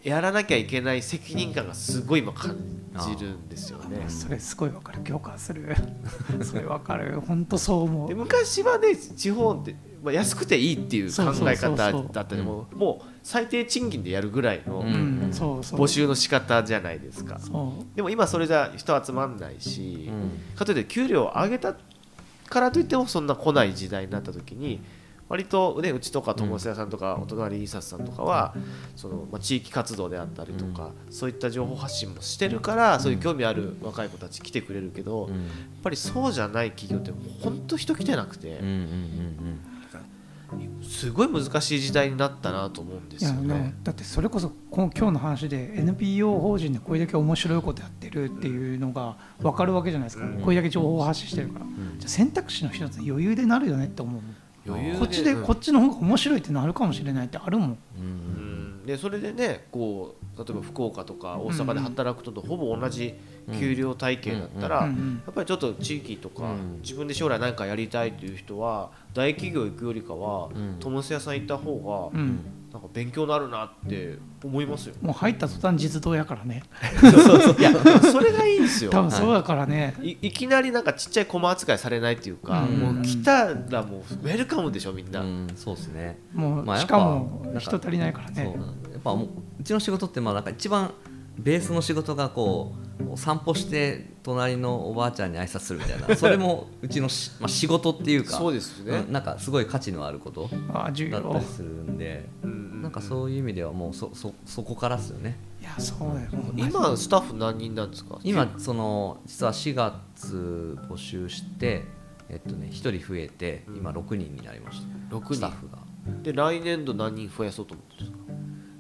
[0.05, 2.57] やらなきゃいけない責任感がすごい今感
[2.99, 4.05] じるんですよね。
[4.09, 5.01] それすごいわかる。
[5.01, 5.75] 共感する。
[6.43, 7.21] それわかる。
[7.21, 17.41] 本当そう思でう昔はね地方って、まあ、安くていいっていう考え方だったりもうもう最低賃金でやるぐらいの募集の仕方じゃないですか。
[17.95, 20.57] でも今それじゃ人集まんないし、うん。
[20.57, 21.75] かといって給料を上げた
[22.49, 24.81] からといってもそんな来ない時代になった時に
[25.33, 28.55] 割と、ね、うちとか友瀬屋さんとかお隣イーサスさんとかは
[28.97, 35.39] その、まあ、地域活動であったりとか、そういった情報発信もしてるから、そういう興味ある若い子たち来てくれるけど、やっ
[35.83, 38.61] ぱりそうじゃない企業って本当人来てなくて、
[40.83, 43.75] すごい難しい時代になったなと思うんですよね。
[43.85, 54.21] だってそれこそこの今日の話で NPO 法人でこれだけ面白いことやってるっていうのが分かるわけじゃないですか、これだけ情報を発信してるから、じゃあ選択肢の一つに余裕でなるよねって思う
[54.67, 55.45] こっちでうん。
[55.45, 57.79] こっちの方が面白いってなるかもしれないってあるもん。
[57.99, 58.05] うん。
[58.05, 58.09] う
[58.49, 63.15] んでそれでねこう例えば福岡とか大阪で働くととほぼ同じ
[63.53, 64.93] 給料体系だったら、や
[65.31, 66.81] っぱりちょっと地域とか、うん。
[66.83, 70.77] 自分で将来何かやりたいという人は大企業行くよりかは、うん。
[70.81, 72.41] トムス屋さん行った方が、うん
[72.73, 74.95] なんか勉強になるなって思いますよ。
[75.03, 76.63] もう入った途端実動やからね。
[77.59, 78.91] いやそれがいいんですよ。
[78.91, 80.17] 多分そうだからね、い。
[80.23, 82.79] いきなりなんかちっちゃい駒扱いされないっていうか、うん。
[82.79, 85.21] もう来たらもうウェルカムでしょみんな。
[85.21, 86.19] うんそうですね。
[86.33, 88.53] もう、まあやっぱしかも人足りないからそうね
[88.93, 89.29] やっぱもう
[89.61, 90.93] うちの仕事ってまあなんか一番
[91.39, 92.73] ベースの仕事がこ
[93.13, 96.15] う散歩して隣のおばあちゃんに挨拶するみたいな。
[96.17, 98.99] それもうちのし、 まあ、仕事っていうかそうですよね。
[99.07, 105.39] うんなんかすごい価値のあることああ重だった要りするんでうんうんなんかそういう意味ではもうそそそこからですよね。
[105.61, 108.19] いやそうだよもう今スタッフ何人なんですか？
[108.25, 111.85] 今その実は4月募集して
[112.29, 115.17] えっとね1人増えて今6人になりました。
[115.17, 115.35] 6人。
[115.35, 115.79] スタッフが。
[116.23, 118.33] で来年度何人増やそうと思ってるんですか？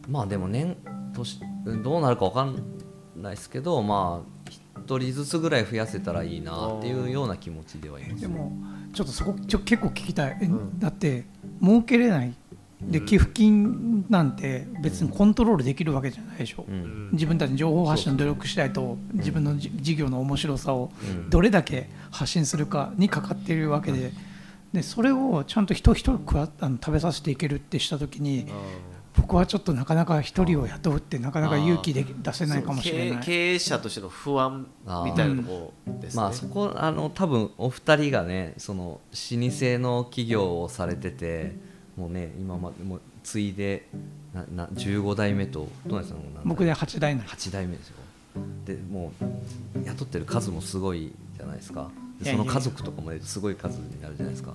[0.09, 0.76] まあでも年
[1.14, 2.62] 年どうなるか分かん
[3.16, 4.50] ないですけどまあ
[4.80, 8.22] 1人ずつぐらい増やせたらいいなっていうような気持ちではいます。
[8.22, 8.52] でも
[8.92, 10.48] ちょっとそこちょ結構聞きたい、え
[10.78, 11.24] だって
[11.62, 12.34] 儲けれない。
[12.82, 17.10] で寄付金なんて別にコントロールできるわけじゃないでしょ、うん。
[17.12, 21.30] 自分たちの情報発信の努力次第と自分のじ事業の面白さをうん。
[21.30, 24.12] どれだけ発信するかにかかっているわけで。
[24.72, 28.46] でそれをちゃんと人一人食べさせていけるってした時に
[29.14, 33.18] 僕はちょっとなかなか一人を雇うってなかなか勇気で出せないかもしれない。
[33.20, 34.66] 経経営者としての不安
[35.04, 36.22] みたいなところですね。
[36.22, 41.56] まあそこあの多分お二人がねその老舗の企業をされてて
[41.96, 43.88] もうね今までもう継いで
[44.32, 47.96] なな15代目とどうなんですか僕で8代なり8代目ですよ
[48.64, 54.54] でもう雇ってる数もすごいじゃないですかでその家族とかもすごい数になるじゃないですか。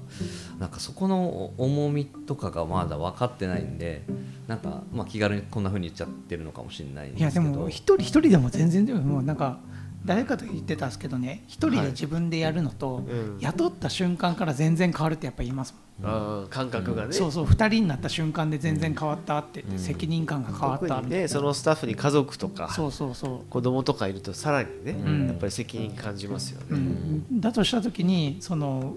[0.59, 4.03] なんかそこの重みとかがまだ分かってないんで
[4.47, 7.51] なんか、まあ、気軽にこんなふうに言っちゃってるのかもしれないんいやですけど。
[7.51, 9.59] でも一人一人でも全然でももうなんか
[10.07, 13.37] 誰かと言ってたんですけどね一人で自分でやるのと、うん。
[13.41, 17.11] 雇った瞬間から全然変わるってやっぱ言いますもん、感覚がね。
[17.11, 19.79] そうそう2人になった瞬間で全然変わったって言って、うん。
[19.79, 23.49] 責任感が変わったみねそのスタッフに家族とかそうそうそう。
[23.49, 25.27] 子供とかいるとさらにね、ん。
[25.27, 26.79] やっぱり責任感じますようね。
[26.79, 28.95] ん、だとした時にその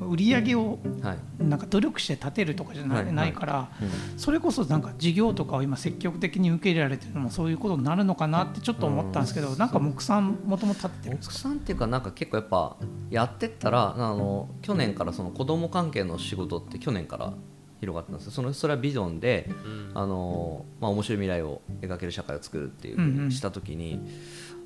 [0.00, 3.84] 売り上げをはい、なんか努力して立てるとかじゃない,、からう
[4.16, 4.18] ん。
[4.18, 11.34] それこそなんか事業とかを今積極的に受け入れられてるのもそういうことになるのかなってちょっと思ったんですけど、なんか木さんもともと立ってるんですか？
[11.34, 12.76] 奥さんっていうかなんか結構やっぱ
[13.10, 17.32] やってったらあの去年からその子供関係の仕事って去年から
[17.80, 19.50] 広がってますそのそれはビジョンで、
[19.94, 23.76] あのまあ、面白い未来を描ける社会を作るっていうふうにした時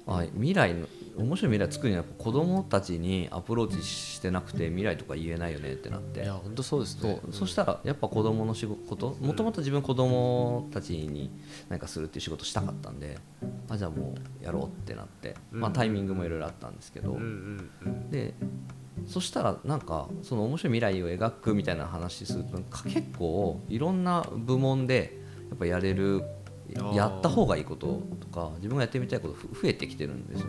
[0.07, 0.87] に、あ未来の
[1.19, 6.23] 面白い未来を作るには子供たちにアプローチしてなくて未来とか言えないよねってなって。
[6.23, 7.33] いや本当そうですそねう。
[7.33, 11.31] そしたらやっぱ子供の仕事もともと自分子供たちに
[11.69, 13.19] 何かするっていう仕事したかったんで
[13.69, 17.19] あじゃあもうやろうってなって、まあ、タイミングもいろいろあったんですけど、
[18.11, 18.35] で
[19.07, 26.23] そしたらなんかその面白い未来を描くみたいな話するとか結構いろんな部門でやっぱやれる
[26.95, 30.47] やった方がいいこととか自分がやってみたいことふ増えてきてるんですよ。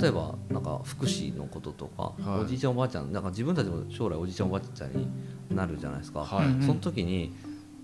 [0.00, 2.40] 例えばなんか福祉のこととか、はい。
[2.40, 5.08] おじいちゃんおばあちゃんなんか自分たちも将来おじいちゃんおばあちゃんに
[5.54, 6.46] なるじゃないですか、はい。
[6.46, 7.34] うんその時に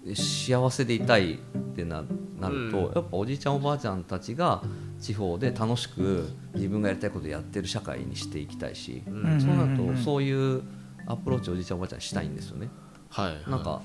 [0.04, 1.38] え幸せでいたいっ
[1.74, 2.02] てな
[2.40, 4.62] なると、うんやっぱおじいちゃんおばあちゃんたちが
[5.00, 10.62] 地方で楽しく自分がやりたいことやってる社会にしていきたいし、んそうなるとそういう
[11.06, 12.68] アプローチをおじいちゃんおばあちゃんにしたいんですよね。
[13.10, 13.50] はい。
[13.50, 13.80] なんか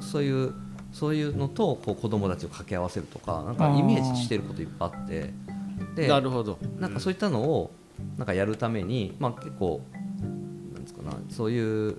[0.00, 0.52] そういう
[0.92, 5.32] そういうのとこう子供たちを掛け合わせるとかなんかイメージしてることいっぱいあって。
[5.96, 6.58] でなるほど。
[6.78, 7.72] なんかそういったのを
[8.16, 9.80] なんかやるために、まあ、結構
[10.72, 11.96] なんですかなそういう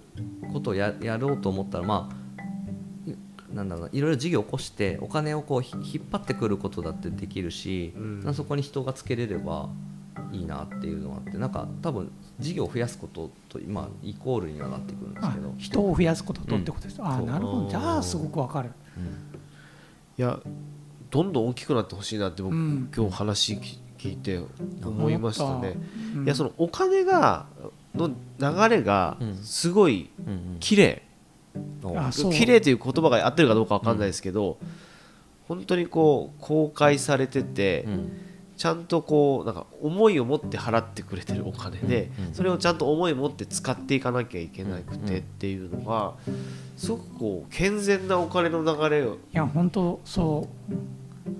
[0.52, 3.16] ことをややろうと思ったらまあい
[3.54, 8.34] なんだろうないろいろ事業を起こしてお金をこうひ引っ張ってくることだってできるし、うん。
[8.34, 9.70] そこに人がつけれれば
[10.32, 15.54] いいなっていうのがあってなんか多分事業を増やすことと今イコールにはなってくるんですあけど。
[15.58, 17.70] 人を増やすこととってことです、あなるほど。
[17.70, 18.72] じゃあすごくわかる
[20.18, 20.40] いや
[21.10, 22.90] どんどん大きくなってほしいなって僕、うん。
[22.96, 24.42] 今日話聞聞いて
[24.84, 25.76] 思いましたね。
[26.16, 26.26] うん。
[26.26, 27.46] いやそのお金が
[27.96, 29.38] の流れがうん。
[29.38, 30.58] すごいうんうん。
[30.60, 31.04] 綺麗。
[32.30, 32.34] う。
[32.34, 34.58] 綺麗という言葉が合ってるかどうかわかんないですけど、
[35.48, 38.12] 本当にこう公開されてて、うん
[38.56, 46.14] ちゃんとこうなんか思いを持って払ってくれてるお金で、うんそれをちゃんと思いを持って使っていかなきゃいけなくうんてっていうのが
[46.78, 50.74] すごくこう健全なお金の流れをいや本当そう。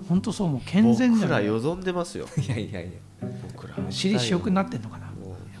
[0.08, 1.42] 本当そうもう健全じゃない。
[1.42, 2.26] 僕らよぞんでますよ。
[2.36, 2.90] いやいやいや。
[3.52, 5.04] 僕ら私利私欲になってんのかな。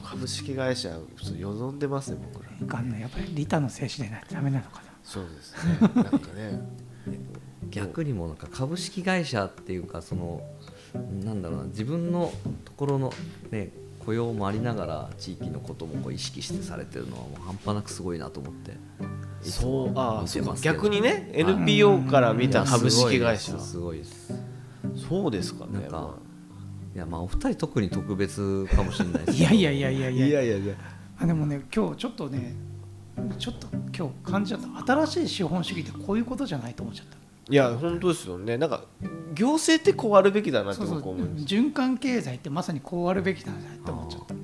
[0.04, 0.90] 株式会社
[1.36, 2.50] よぞんでますね僕ら。
[2.60, 4.84] いかんねやっぱり利他の精神でないとダメなのかな。
[5.02, 5.78] そうですね。
[5.80, 6.84] なんかね。
[7.70, 10.42] 逆にもなんか株式会社っていうかその
[11.24, 12.32] なんだろうな自分の
[12.64, 13.12] ところの、
[13.50, 13.70] ね、
[14.04, 18.72] 雇用もありながら地域のこともこう意識してされてるのはもう半端なくすごいなと思って
[19.50, 23.58] そうあそう逆にね NPO から見た株式会社。
[23.58, 24.32] すごいです。
[25.08, 26.18] そうですかねなんかま
[26.94, 29.54] いやまあお二人特に特別かもしれないですけど。
[29.54, 30.26] いやいやいやいやあいや。
[30.26, 30.74] いやいやいや。
[31.18, 32.54] あでもね今日ちょっとね
[33.38, 33.66] ちょっと
[33.96, 34.94] 今日感じちゃった。
[34.94, 37.16] 新しい資本主義ってこういうことじゃないと思っちゃった
[37.50, 38.56] いや本当ですよね。
[38.56, 38.84] なんか
[39.34, 44.34] 行政ってこうあるべきだなって僕思います循環経済ってまさにこうあるべきなんじゃないと思っちゃった。
[44.34, 44.40] うん。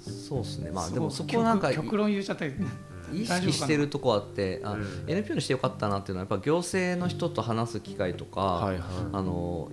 [0.00, 0.70] そうですね。
[0.70, 2.66] まあでもそこはなんか極極論言っちゃったけど
[3.12, 5.04] 意識してるとこあってあ、うん。
[5.06, 8.82] NPO にしてよかったなっていうのはやっぱ行政の人と話す機会とか、はいはい。
[9.12, 9.70] あの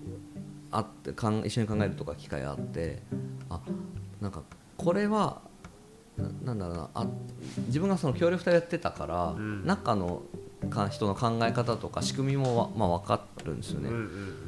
[0.71, 3.01] あってかん一緒に考えるとか機会があって
[3.49, 3.59] あ
[4.21, 4.43] なんか
[4.77, 5.41] これは
[6.15, 7.07] ななんだろうなあ
[7.67, 9.65] 自分がその協力隊やってたから、ん。
[9.65, 10.23] 中のか
[10.89, 13.89] 人の考え方とか仕組みもわ、まあ、分かるんですよね。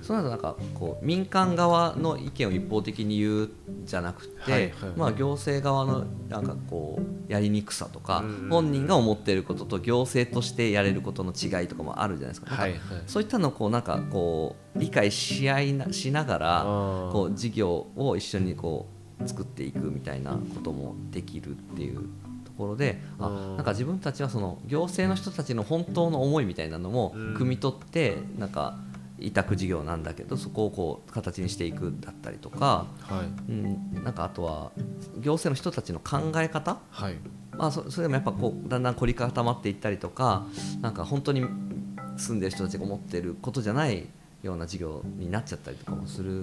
[0.02, 3.52] そうなるとなんかこう民間側の意見を一方的に言うん
[3.86, 12.54] じゃなくて、まあ、行政側のなんかこうやりにくさとか、本人が思っていることと行政としてやれることの違いとかもあるじゃないですか。
[12.54, 12.80] はいはい。
[13.08, 16.64] そういったのをこうなんかこう理解し合いなしながら
[17.12, 18.88] こう事業を一緒にこ
[19.24, 22.02] う作っていくみたいなこともできるっていうと
[22.62, 23.56] ころであうん。
[23.58, 27.34] なんか自分たちはその行政の人たちの本当の思いみたいなのもうん。
[27.36, 28.78] 汲み取ってなんか
[29.20, 33.52] 委託事業なんだけどそこをこう形にしていくだったりとか、はい。
[33.52, 34.72] うん、なんかあとは
[35.20, 36.80] 行政の人たちの考え方？
[36.90, 37.16] はい。
[37.56, 40.46] まあ、そそれでもやっぱこうだんだん凝り固まっていったりとか
[40.82, 41.46] なんか本当に
[42.18, 44.08] 住んでる人たちが思ってることじゃない
[44.42, 46.42] ような事業になっちゃったりとかもする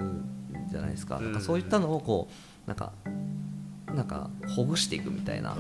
[0.70, 2.92] じゃないですか,、うんなんかそういったのをこうなんか
[3.94, 5.52] なんかほぐしていくみたいな。
[5.52, 5.56] あ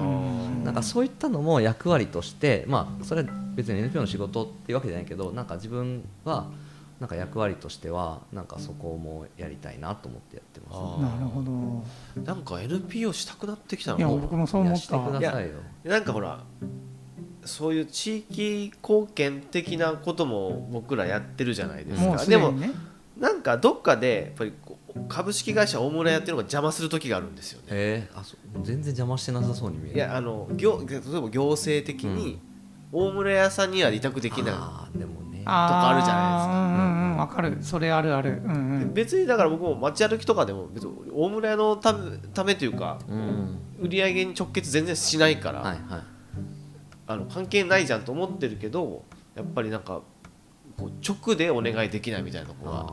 [0.64, 6.48] なんかそういったのも役割として、まあ、それは別に NPO の仕事っていうわけじゃないけどなんか自分は
[7.00, 11.02] なんか役割としてはなんかそこもやりたいなと思ってやってます、あー。
[11.02, 12.22] なるほど。
[12.22, 15.54] なんか NPO したくなってきたいやの僕もそう思っいやしてくだたさいよ。
[15.84, 16.42] なんかほら
[17.44, 22.78] そういう地域貢献的なことも僕らやってるじゃないですもうかでもすでにね
[23.18, 24.52] なんかどっかでやっぱり
[25.08, 27.66] 株式会社大村屋っていうのが邪魔する時があるんですよね。
[27.70, 29.96] へえあそ全然邪魔してなさそうに見える。
[29.96, 32.40] いやあの行例えば行政的に
[32.92, 35.44] 大村屋さんには委託できない、あーでもね。
[35.44, 36.52] かあるじゃないですか。
[36.52, 37.58] うんうんわかる。
[37.60, 38.42] それあるある。
[38.44, 38.94] うんうん。
[38.94, 43.58] 別にだから僕も街歩きとかでも別に大村屋のためためというかうん。
[43.80, 46.02] 売り上げに直結全然しないから、はいはい。
[47.06, 50.02] あの関係ないじゃんと思ってるけどやっぱりなんか
[50.78, 52.86] こう直でお願いできないみたいなとこが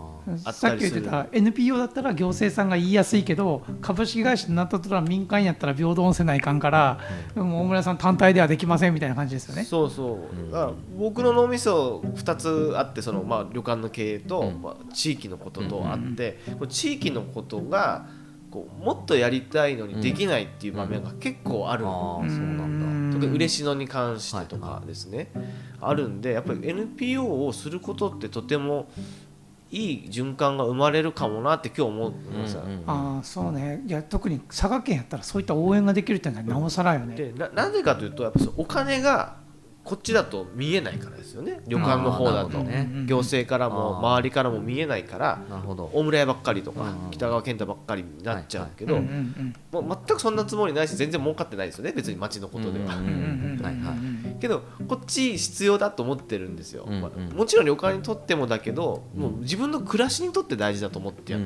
[0.44, 7.00] ああさっき言ってた NPO だったら行政さんが言いやすいけど株式会社になったとら民間やったら平等せないかんから、
[7.36, 9.64] でも大村さん単体ではできませんみたいな感じですよね。
[9.64, 10.52] そうそう、ん。
[10.52, 14.62] だから僕の脳みそ2つあってその、まあ、旅館の経営と、うん。
[14.62, 18.08] まあ、地域のこととあって、こう地域のことが
[18.50, 25.32] こうもっとやりたいのにできないっていう場面が結構ある、あーそうなんだ特に嬉野に関してとはかですね、
[25.82, 28.88] あるんでやっぱり NPO をすることってとても
[29.72, 33.82] いい循環が生まれるかもなって今日思ってます、うんうんああそうね。
[33.86, 37.16] いや特に佐賀県やったらそういった応援ができるっていうのはなおさらよね。
[37.16, 39.38] でななぜかというとやっぱお金が
[39.86, 41.62] こっちだと見えないからですよね。
[41.68, 42.90] 旅館の方だと、ね。
[42.92, 45.40] うん行政からも周りからも見えないから
[45.94, 52.96] 大村屋ばっかりとかうん北川健太ばっかりになっちゃうけど全くそんなつもりないし全然儲かってないですよね別に町のことでは。
[54.40, 61.42] けどこっち必要だと思ってるんですよ、まあもちろん旅館にとってもだけど、もう自分の暮らしにとって大事だと思ってやっ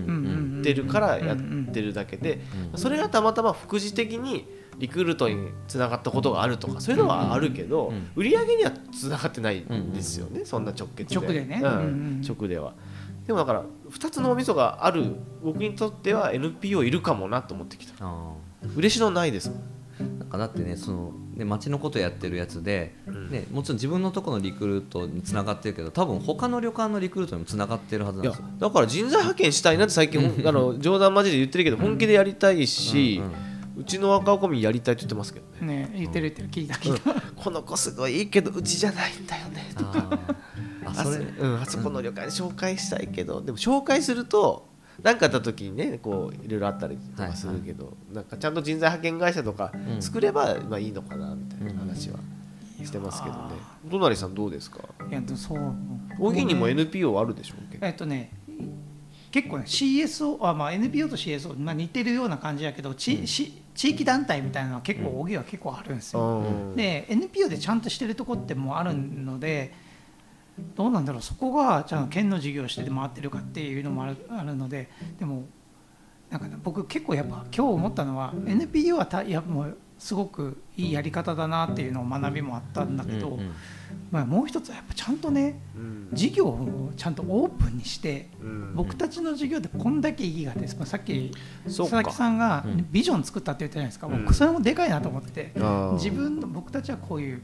[0.63, 1.37] てるからやっ
[1.71, 2.41] てるだけで、
[2.73, 4.47] うんそれがたまたま副次的に
[4.79, 8.09] リクルートにつながったことがあるとかそういうのはあるけど、うん。
[8.15, 11.19] 売り上げにはつながってないんですよね、そんな直結で。
[11.19, 11.61] 直でね。
[12.27, 12.73] 直では。
[13.27, 17.93] でもだから2つのお味噌がある僕にとっては NPO いるかもなと思ってきた。
[17.99, 18.33] あ
[18.75, 19.59] 嬉しのないですもん。
[20.03, 22.95] ーなんかだってねそのね町のことやってるやつで、
[23.29, 28.45] ね、もちろん自分のところのリクルートにつながってるけど多分他の旅館のリクルートにもつながってるはずなんですよ。
[28.57, 33.31] だから人材派遣したいなって最近あの冗談交じりで言ってるけど本気でやりたいし、うんうん。
[33.31, 33.35] う
[33.83, 37.21] ちの若女将やりたいって言ってますけどね、ね言ってる言ってる聞いた聞いた。
[37.35, 39.71] この子すごいいいけどうちじゃないんだよね。
[39.77, 40.19] とか
[40.85, 41.17] あそれ？
[41.17, 44.67] そうん、あそこの旅館に紹介したいけど、でも紹介すると
[45.01, 50.01] 何かあった時にねこういろいろあったりとかするけど、なんかちゃんと人材派遣会社とかうん。
[50.01, 52.19] 作れば、まあいいのかなみたいな話は
[52.83, 53.41] してますけどね、
[53.87, 54.79] お隣さんどうですか？
[55.09, 55.59] いやでもそう。
[56.19, 58.31] 大喜にも NPO あるでしょうけどえっとね
[59.31, 66.75] 結構ね CSO あ、まあ、NPO と CSO、まあ、似てるような感じやけどち、し地域団体みたいなのは結構小木は結構あるんですよ、うん。
[66.75, 69.73] で NPO でちゃんとしてるとこってもうあるので
[70.75, 75.45] どうなんだろうそこがちゃんと県の事業して回ってるかっていうのもあるあるのででも
[76.29, 83.51] なんかね僕結構やっぱ今日思ったのは NPO はたいやもうすごくいいやり方だなっていうのを学びもあったんだけど、うんうん
[84.11, 86.07] まあ、もう一つはやっぱちゃんとねうん。
[86.13, 88.75] 事業をちゃんとオープンにしてうん。
[88.75, 91.31] 僕たちの事業でこんだけ意義があって、まあ、さっき
[91.65, 92.87] 佐々木さんがうん。
[92.91, 94.23] ビジョン作ったって言ったじゃないですか、うん。
[94.23, 95.51] もうそれもでかいなと思って
[95.93, 97.41] 自分の僕たちはこういう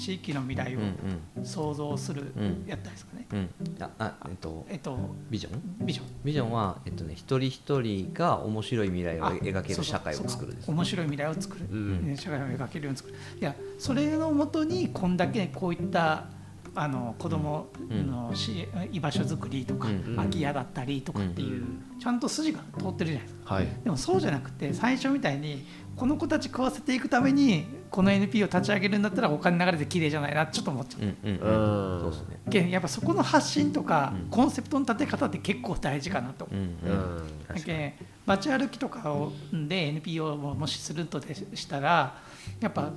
[0.00, 2.64] 地域の未来をうん想像する、うん。
[2.66, 3.38] やったんですかね、うん。
[3.38, 3.48] うん
[3.80, 4.98] ああえっとえっと
[5.28, 5.86] ビジョン？
[5.86, 6.06] ビジョン。
[6.24, 12.06] ビジョンは、えっとね、一人一人が面白い未来をあ描ける社会を作る面白い未来を作る、うん。
[12.06, 13.16] ね社会を描けるように作る。
[13.38, 16.24] いやそれのもとにこんだけこういった
[16.72, 20.16] あの子供のし、居場所づくりとか、うん。
[20.16, 21.64] 空き家だったりとかっていう、
[22.00, 23.54] ちゃんと筋が通ってるじゃないですか。
[23.56, 23.68] はい。
[23.82, 25.66] でもそうじゃなくて最初みたいに
[26.00, 31.02] この子たち食わせていくためにこの NPO を立ち上げるんだったらお金流れて綺麗じゃないなってちょっと思っちゃう。
[31.02, 32.00] うんうんうん。
[32.00, 32.40] そうですね。
[32.50, 34.30] けやっぱそこの発信とか、うん。
[34.30, 36.46] コンセプトの立て方って結構大事かなと。
[36.46, 36.58] 思う。
[36.58, 37.16] うんうん。
[37.18, 37.30] うん。
[37.46, 37.60] 確かに。
[37.60, 37.94] だけ
[38.24, 42.16] 街歩きとかをで NPO をもしするとでしたら
[42.60, 42.92] やっぱ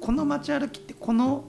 [0.00, 1.44] この街歩きってこの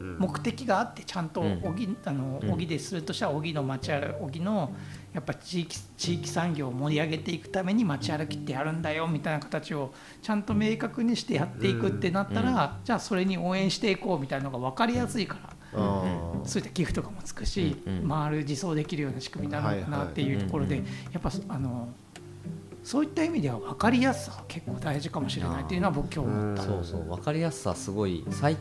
[0.00, 0.18] うん。
[0.18, 1.60] 目的があってちゃんとうん。
[1.60, 2.50] 小木あのうん。
[2.50, 4.74] 小木でするとしたら小木の街歩小木の
[5.12, 9.92] やっぱ地域地域産業を盛り上げていくために街歩きってやるんだよみたいな形を
[10.22, 15.50] ちゃんと明確にしてやっていくってなったら、じゃあそれに応援していこうみたいなのが分かりやすいから。
[15.74, 18.08] あーそういった寄付とかもつくし、うんうん。
[18.08, 21.88] 回る自走できるような仕組みなのかなっていうところで、はいやっぱあの
[22.84, 26.62] そういった意味では分かりやすさは結構大事かもしれないっていうのは僕今日思った。
[26.62, 27.08] そうそう。
[27.08, 28.56] 分かりやすさすごい最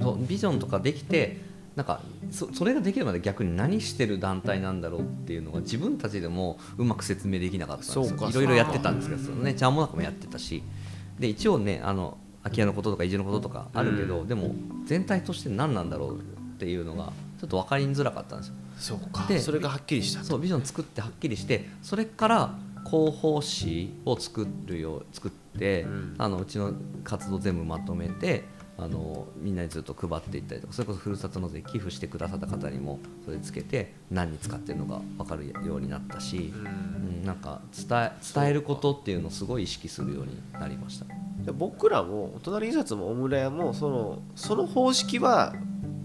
[0.00, 1.40] そうビジョンとかできて
[1.76, 2.00] なんか
[2.30, 10.62] そそれができるまで逆に何してる団体なんだろうっていうのが自分たちでもうまく説明できなかったんですいろいろやってたんですけどそのねチャーモナカもやってたし。
[11.20, 14.54] で一応ねあの空き家のこととか移住のこととかあるけど、でも
[14.86, 16.22] 全体として何なんだろうっ
[16.58, 18.54] ていうのがちょっと分かりづらかったんですよ。
[18.78, 19.26] そうか。
[19.28, 20.24] でそれがはっきりした。
[20.24, 22.54] そうビジョン作ってはっきりしてそれから
[22.86, 26.14] 広報誌を作るよう作って、うん。
[26.16, 26.72] あのうちの
[27.04, 28.44] 活動全部まとめて
[28.82, 41.06] あのみんなにずっと配っていったりとかそれこそふるさと納税寄付してくださった方にもそれつけて何に使ってるのか分かるようになったし、うん、なんか伝え伝えることっていうのをすごい意識するようになりました。
[41.44, 45.54] で僕らもお隣印刷も小村屋もそのその方式は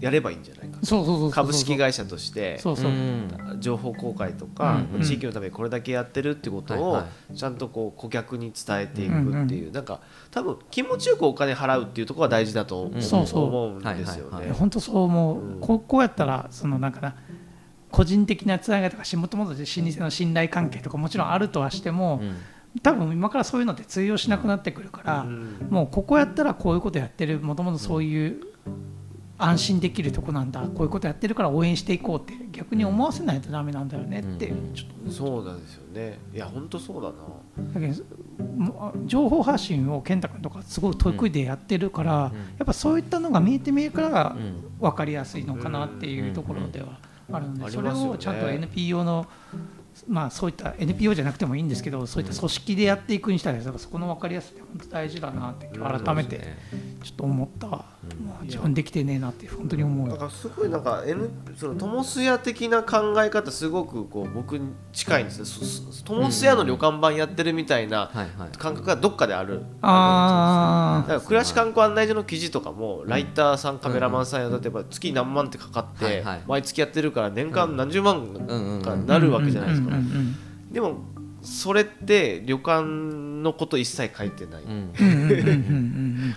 [0.00, 3.56] やればいいんじゃないかそうそうそうそう株式会社としてそうそう、ん。
[3.60, 4.96] 情報公開とか、うん。
[4.96, 5.02] うん。
[5.02, 7.02] 地域のためにこれだけやってるってことを、
[7.34, 10.00] ちゃんとこう顧客に伝えていくっていう、なんか
[10.30, 13.44] 多分気持ちよくお金払うっていうところが大事だと思う,、うんそうそう。
[13.44, 14.52] 思うんですよはいはいね。
[14.52, 15.60] 本当そう思う、うん。
[15.60, 17.16] こうこうやったらそのなんかな
[17.90, 22.36] 個人的なつながりとかもともと老舗の信頼関係とかもちろんあるとはしても、うん。
[22.82, 25.68] 多分今からそういうのって通用しなくなってくるから、うん。
[25.70, 28.40] もうここやったらこういうことやってるもともとそういう
[29.38, 30.60] 安心できるとこなんだ。
[30.62, 32.34] こういうことやってるから応援していこうって。
[32.52, 34.48] 逆に思わせないとダメなんだよねって。
[34.48, 34.74] うん。
[34.74, 36.18] ちょっとそうなんですよね。
[36.34, 37.14] いや本当そうだな。
[37.74, 42.38] だけど情報発信を健太君とかすごい得意でやってるから、うん。
[42.58, 44.64] やっぱそういったのが見えて見えるからうん。
[44.80, 46.98] 分かりやすいのかなっていうところでは
[47.32, 49.26] あるので、それをちゃんと NPO の
[50.08, 56.40] まあそういった NPO じゃなくてもいいんですけどそういった組織でやっていくにしたらそこの分かりやすさって本当大事だなってうん改めて
[57.02, 57.84] ちょっと思った、ま
[58.40, 66.02] あいや自分できてねえなって本当に思うだからすごいなんか、N、そのトモス屋的な考え方すごくこう僕に近いんですね。
[66.04, 68.10] トモス屋の旅館版やってるみたいな
[68.58, 69.62] 感覚がどっかである。
[69.82, 76.42] あだから暮らし観光案内所の記事とかもライターさんカメラマンさんや例えば月何万ってかかってはいはい。
[76.46, 79.06] 毎月やってるから年間何十万うんうんかうん。
[79.06, 79.88] なるわけじゃないですか。
[79.88, 80.72] うんうん。
[80.72, 81.15] でも
[81.46, 84.62] それって旅館のこと一切書いてない。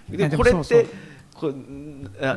[0.10, 0.86] でこれって
[1.34, 1.54] これ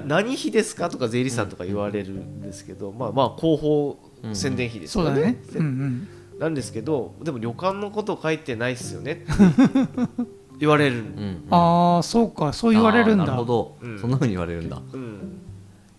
[0.06, 3.98] 何費ですかとか税理士さんとか言われるんですけど、まあまあ広報
[4.32, 6.08] 宣伝費ですよね,、そうだね、うんうん、
[6.38, 9.24] なんですけどでも旅館のこと書いてないっすよね
[10.62, 11.44] 言われる、うんうん。
[11.50, 12.52] ああそうか。
[12.52, 13.24] そう言われるんだ。
[13.24, 13.98] なるほど、うん。
[13.98, 14.80] そんな風に言われるんだ。
[14.92, 15.41] うん、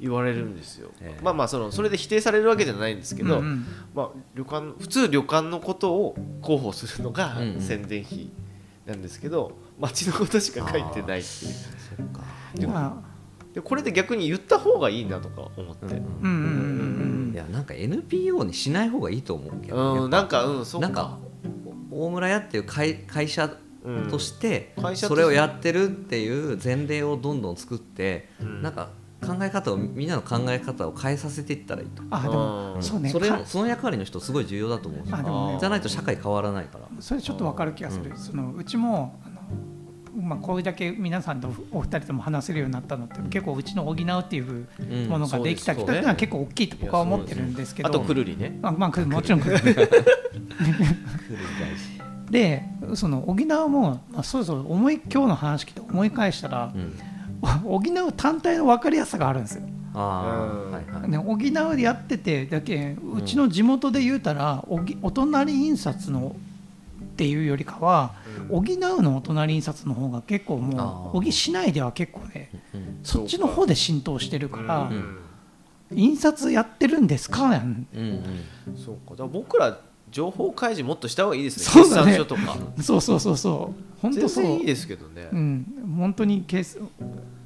[0.04, 1.24] 言われるんですよ、ええ。
[1.24, 8.30] まあまあそのそれで否定されるわけじゃないんですけど、うんうんまあ、旅館普通旅館のことを広報するのが宣伝費
[8.86, 11.46] なんですけど、町のことしか書いてないって
[12.62, 12.70] いう。
[13.54, 17.32] でこれで逆に言った方がいいなとか思って、あうんうんうんうん。
[17.34, 21.18] いやなんか NPO にしない方がいいと思うけど、うん、なんかうんそうかなんか
[21.92, 24.08] 大村屋っていう会会社うん。
[24.10, 25.08] として会社として。
[25.08, 28.62] それをやってるっていう前例をどんどん作って、うん。
[28.62, 28.90] なんか
[29.24, 32.04] 考え方をみんなの考え方を変えさせていったらいいと。
[32.10, 32.84] あでもうん。
[32.84, 33.10] そうね。
[33.10, 35.18] それかその役割の人すごい重要だと思うんですよ。
[35.18, 35.58] あでもね。
[35.60, 36.86] じゃないと社会変わらないから。
[37.00, 47.90] それちょっと分かる気がする、そのうちもあの、まあ、これだけ皆さんとお二人とも話せるようになったのって、結構うちの補うっていううんものができたきっそうですかけが結構大きいと僕は思ってるんですけど。
[47.90, 48.58] あとくるりね。
[48.62, 49.60] まあまあくもちろんくる
[52.30, 52.64] で
[52.96, 56.94] その補うも、まあ、そろそろ思い今日の話聞いて思い返したらう、ん
[57.64, 59.62] 補う単体の分かりやすさがあるんですよ。
[61.08, 66.36] ね、補うでやっててだけうちの地元で言うたら、おぎお隣印刷の
[67.04, 68.14] っていうよりかは
[68.50, 75.18] 補うのお隣印刷の方が結構もう補市内では結構ねうんそっちの方で浸透してるから、うん
[75.96, 78.24] 印刷やってるんですかうんうん。
[78.76, 79.12] そうか。
[79.12, 79.80] だから僕ら
[80.12, 81.66] 情報開示もっとした方がいいですね。
[81.66, 82.18] そうだね。
[82.18, 82.58] 決算書とか。
[82.82, 84.00] そうそうそうそう。
[84.02, 84.44] 本当そう。
[84.44, 85.96] 全然いいですけどね、うん。
[85.98, 86.80] 本当にケース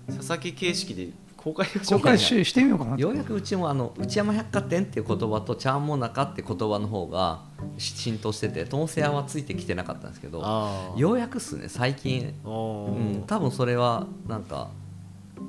[0.07, 7.41] 佐々木形式で公開公開ししてみようかなとようやくうちもあの内山百貨店っていう言葉とちゃんもなかって言葉の方が
[7.77, 14.69] し浸透しててともせやはついてきてなかったんですけどようやくっすね最近、あうーん、多分それはなんか、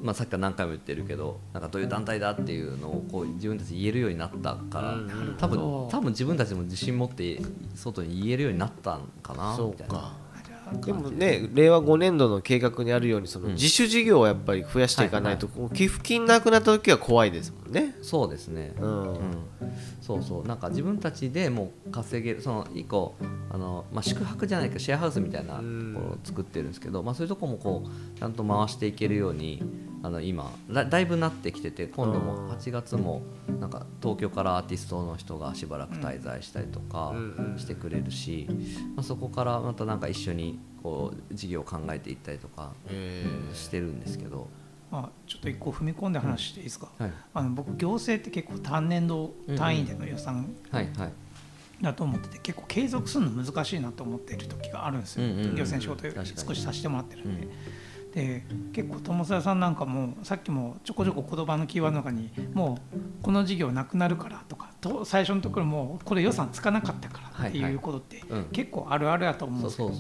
[0.03, 4.95] まあ、さっきから何回も言ってるけどなんかどういう団体だっていうのをこう自分たちで言えるようになったから、
[5.39, 7.41] 多分多分自分たちも自信持って
[7.75, 9.95] 外に言えるようになったんかなみたいな。
[9.95, 10.28] か
[10.85, 13.55] でもね令和5年度の計画にあるようにそのうん。
[13.55, 17.97] 自主事業をやっぱり増やしていかないと、寄付金なくなった時は怖いですもんね。
[18.03, 19.03] そうですね、うん。
[19.03, 19.19] うん、
[20.01, 20.47] そうそう。
[20.47, 23.17] なんか自分たちでもう稼げるその一個
[23.51, 29.63] あの、まあ、宿泊じゃないけどシェアハウスみたいなところを作ってるんですけど、まあ、そういうとこもこうちゃんと回していけるように
[30.09, 33.21] あの今だだいぶなってきてて今度も8月も
[33.61, 37.15] なんか東京からアーティストの人がしばらく滞在したりとか
[37.59, 38.49] してくれるし、
[38.97, 44.49] まあ、そこからまたなんか一緒にこう事業を考えていったりとかえしてるんですけど、
[44.91, 47.13] まあ、ちょっと一個踏み込んで話していいですか、はい。
[47.35, 50.89] あの僕行政って結構単年度単位での予算はい。
[50.97, 51.13] はい。
[51.83, 57.47] だと思ってて結構継続するの難しいなと思ってる時があるんですよ、うんうんうん行政仕事少しさせてもらってるんで。
[58.19, 58.43] うんで
[58.73, 68.45] 結構友沢さんなんかもさっきもちょこちょこ言葉のキーワードの中にもうこの事業なくなるからとかと最初のところもこれ予算つかなかったからっていうことってうん。
[68.47, 69.91] 結構あるあるやと思うんですけど、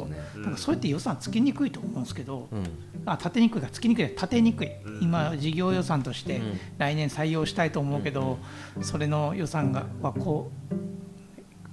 [0.42, 2.64] なんかそうやって予算つきにくいと思うんですけど、うん。
[3.06, 6.60] あ立てにくいがつきにくい立てにくい、今事業予算としてうん。
[6.78, 8.38] 来年採用したいと思うけど、
[8.80, 10.74] それの予算がはこう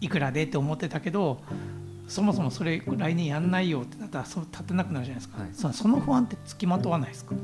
[0.01, 1.41] いくらでって思ってたけど
[2.07, 5.49] そもそもそれ来年やんないよってなったらそう立てなくなるじゃないですか、はい。
[5.53, 7.35] そその不安ってつきまとわないですか？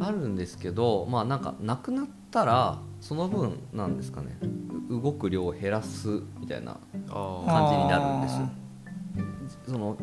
[0.00, 4.38] あるんですけどまあなんかなくなったらその分なんですかね。
[4.88, 9.96] う動く量を減らすみたいなあ感じになるんですその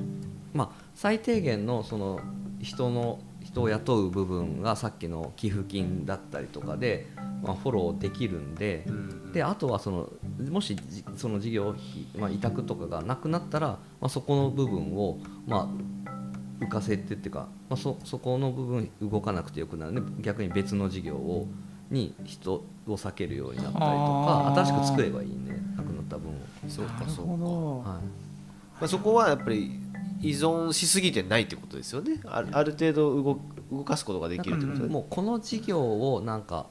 [0.53, 2.19] まあ最低限のその
[2.61, 7.07] 人の人を雇う部分がさっきの寄付金だったりとかで、
[7.41, 8.85] まあ、フォローできるんで、
[9.33, 10.09] であとはその
[10.49, 15.17] もしじその事業費、まあ、委託とかがなくなったら、まあ、そこの部分を、
[15.47, 15.69] ま
[16.61, 21.47] あ、浮かせてっていうか、まあ、そそこの部分動かなくてよくなるんで逆に別の事業を
[21.89, 26.35] に人を避けるようになったりとか新しく作ればいいんでなくなった分を。
[26.67, 28.01] そうかそうか、はい。
[28.01, 28.01] ま
[28.81, 29.79] あ、そこはやっぱり
[30.21, 32.19] 依存しすぎてないってことですよね。
[32.25, 33.39] あるある程度動
[33.71, 34.83] 動かすことができるってこと。
[34.83, 36.67] でもうこの事業をなんか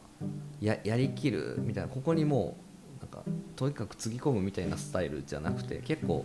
[0.61, 1.57] ややりきる？
[1.59, 1.89] みたいな。
[1.89, 2.57] ここにも
[2.99, 3.23] うなんか
[3.57, 6.25] とにかくつぎ込むみたいなスタイルじゃなくて結構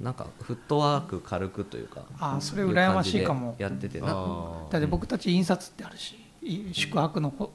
[0.00, 3.54] なんかフットワーク軽くというかあそれ羨ましいかも。
[3.58, 7.52] やっててなあだって僕たち印刷ってあるしい宿泊のほ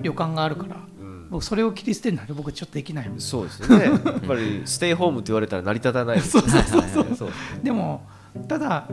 [0.00, 1.28] 旅館があるから、うん。
[1.30, 3.84] 僕それを切り捨てるなんて僕ちょっとできないそうですよね。
[3.90, 6.16] やっぱりステイホームって言われたら成り立たない。
[6.16, 7.30] ですよねはいはいはいそう
[7.62, 8.02] でも
[8.48, 8.88] ただ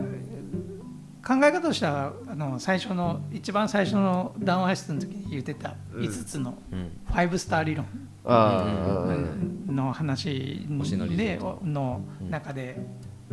[1.26, 6.04] 考え方としてはあの最初の一番最初の談話室の時に言ってたうん。
[6.04, 7.86] 5つのうん5スター理論。
[8.24, 10.66] の話
[11.16, 12.78] での中で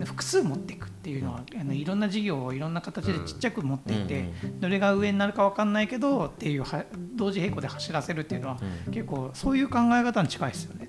[0.06, 4.60] 複数持っていくっていうのはあのいろんな事業をいろんな形でちっちゃく持っていてうん。
[4.60, 6.86] どれが上になるか分かんないけどっていうは
[7.16, 8.58] 同時並行で走らせるっていうのは
[8.88, 8.94] うん。
[8.94, 10.87] 結構そういう考え方に近いですよね。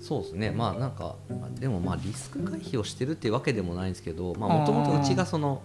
[0.00, 0.50] そうですね。
[0.50, 5.62] まあなんかまあでもまあリスク回避をしてるっていうわけでもないんですけどもともとうちがその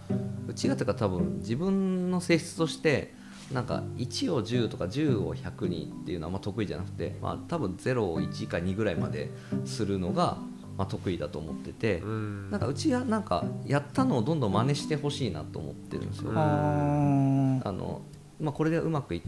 [0.48, 3.14] うちがというか多分自分の性質として
[3.52, 9.32] なんか1を10とか10を100にっていうのはまあ得意じゃなくて、まあ、多分0を1か2ぐらいまで
[9.66, 10.38] するのが
[10.78, 12.52] まあ得意だと思ってて、うん。
[12.52, 16.32] なんかうちはなんかやったのをどんどん真似してほしいなと思ってるんですよ。
[16.36, 18.02] あの
[18.42, 19.22] まあ、これでうまくいっ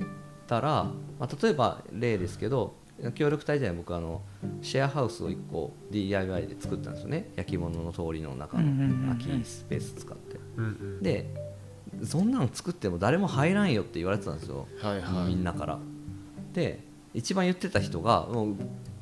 [0.47, 2.75] たら、まあ、例えば例ですけど
[3.13, 4.21] 協力隊時代僕あの
[4.61, 7.29] シェアハウスを1個 DIY で作ったんですよね。
[7.35, 10.39] 焼き物の通りの中の空きスペース使って。
[10.57, 11.03] うんうん。
[11.03, 11.47] で
[12.03, 15.27] そんなの作っても誰も入らんよって言われてたんですよ、はいはい。
[15.27, 15.79] みんなから。
[16.53, 16.79] で
[17.13, 18.55] 一番言ってた人がもう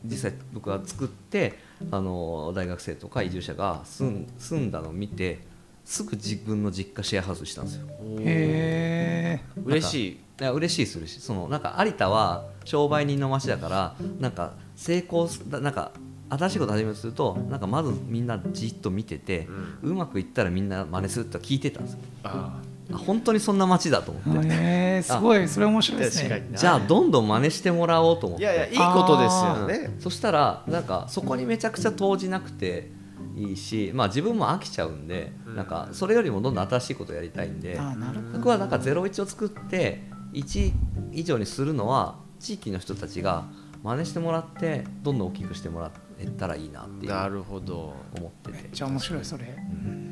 [0.04, 1.58] 実際僕が作って
[1.91, 5.39] あの大学生とか移住者が住ん住んだのを見て
[5.84, 7.88] すぐ自分の実家シェアハウスしたんですよ。
[8.20, 10.12] へえ嬉しい。
[10.12, 11.22] いや嬉しいです嬉しい。
[11.22, 15.91] そのなんか有田は商売人の街だからなんか成功すなんか
[16.30, 19.47] 新しいこと始めようとするとなんかまずみんなじっと見てて、
[19.84, 21.99] うまくいったらみんな真似するって聞いてたんですよ。
[22.24, 22.97] ああ。
[22.97, 25.47] 本当にそんな街だと思って、へえすごい。
[25.47, 26.47] それ面白いですね。
[26.53, 28.43] じゃあどんどん真似してもらおうと思って。
[28.43, 29.95] いやいやいいことですよね。
[29.99, 32.91] そしたらなんかそこにめちゃくちゃ投じなくて
[33.36, 38.38] いいし、まあ、自分も飽きちゃうんで、なんかそれよりもどんどん新しいことをやりたいんであーなるほど。
[38.39, 40.03] 僕はなんか01を作って
[40.34, 40.74] 1
[41.11, 43.46] 以上にするのは地域の人たちが
[43.82, 47.96] 真似してもらってどんどん大きくしてもらえたらいいなっていうなるほど。
[48.16, 48.64] 思ってて。
[48.64, 49.46] めっちゃ面白いそれ。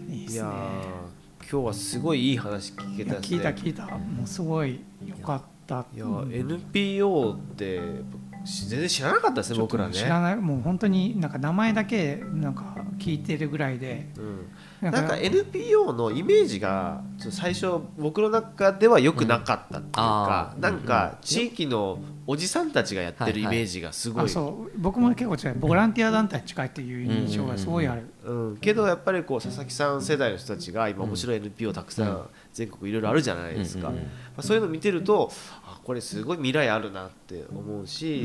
[0.10, 0.34] いいですね。
[0.34, 0.50] いやー
[1.52, 3.28] 今日はすごいいい話聞けいやたね。
[3.28, 3.86] 聞いた聞いた。
[3.86, 5.86] もうすごいよかった。
[5.96, 7.80] いや、うん NPO って
[8.68, 9.94] 全然知らなかったですね僕らね。
[9.94, 10.36] 知らない。
[10.36, 14.08] もう本当になんか名前だけなんか聞いてるぐらいで。
[14.82, 20.62] うん、なんか NPO のイメージが最初僕の中では良くなかったっていうか、うん。
[20.62, 24.72] なんか地域のおじさんたちがやってるイメージがすごい、あそう。
[24.78, 33.98] 僕も結構近いボランティア団体に近いっていう印象がすごいある、うん、けどやっぱりこう佐々木さん世代の人たちが今面白い NPO たくさうんん全国いろいろあるじゃないですか、ま
[34.38, 35.32] あ、そういうの見てると
[35.66, 38.24] あこれすごい未来あるなって思うし、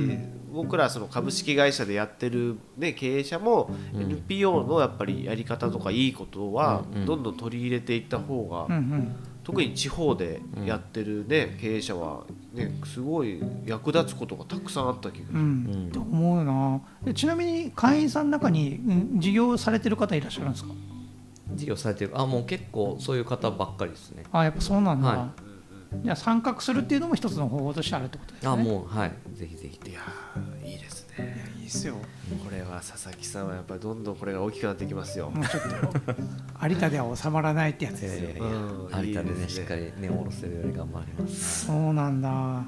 [0.53, 8.69] 僕らその株式会社でやってる、ね、経営者も NPO のやっぱりやり方とかいいことはどんどん取り入れていった方が、
[9.43, 15.33] 特に地方でやってる、ね経営者は、ね、すごい役立つことがたくさんあった気がす。
[15.33, 15.39] る。
[15.39, 15.91] うん。
[15.97, 16.81] 思うな。
[17.03, 20.71] でちなみに会員さんの中に、うん事業されてる方いらっしゃるんですか？
[21.55, 22.13] 事業されてる。
[22.15, 24.25] あもう結構そういう方ばっかりですね。
[24.33, 25.33] あやっぱそうなんだ、は
[26.03, 28.49] じゃあ参画するっていうのも一つの方法としてあるってことですね。
[28.51, 29.13] あもうはい。
[29.33, 31.15] ぜひぜひいやーいいですね。
[31.19, 31.95] いやいいっすよ。
[32.45, 35.31] これは佐々木さんはやっぱりどんどんこれが大きくなってきますよ。
[35.31, 41.67] もうちょっと有田では収まらないってやつですよ、うん有田でいいですねねしっかり根を下ろせるように頑張ります。
[41.67, 42.63] そうなんだ。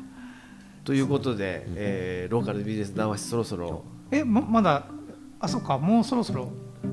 [0.85, 3.85] ということで、えーローカルビジネス談話室そろそろ。
[4.11, 4.87] えままだ
[5.39, 6.51] あそっかもうそろそろ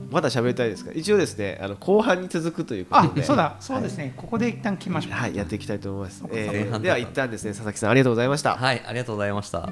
[0.10, 0.92] まだ喋りたいですか？
[0.94, 3.24] 一応ですねあの後半に続くというこあとで。
[3.24, 5.14] そうだそうですね、ここで一旦来ましょう。
[5.14, 9.70] はい、やっていきたいと思います、えーでは一旦ですね佐々木さんありがとうございました、はいありがとうございました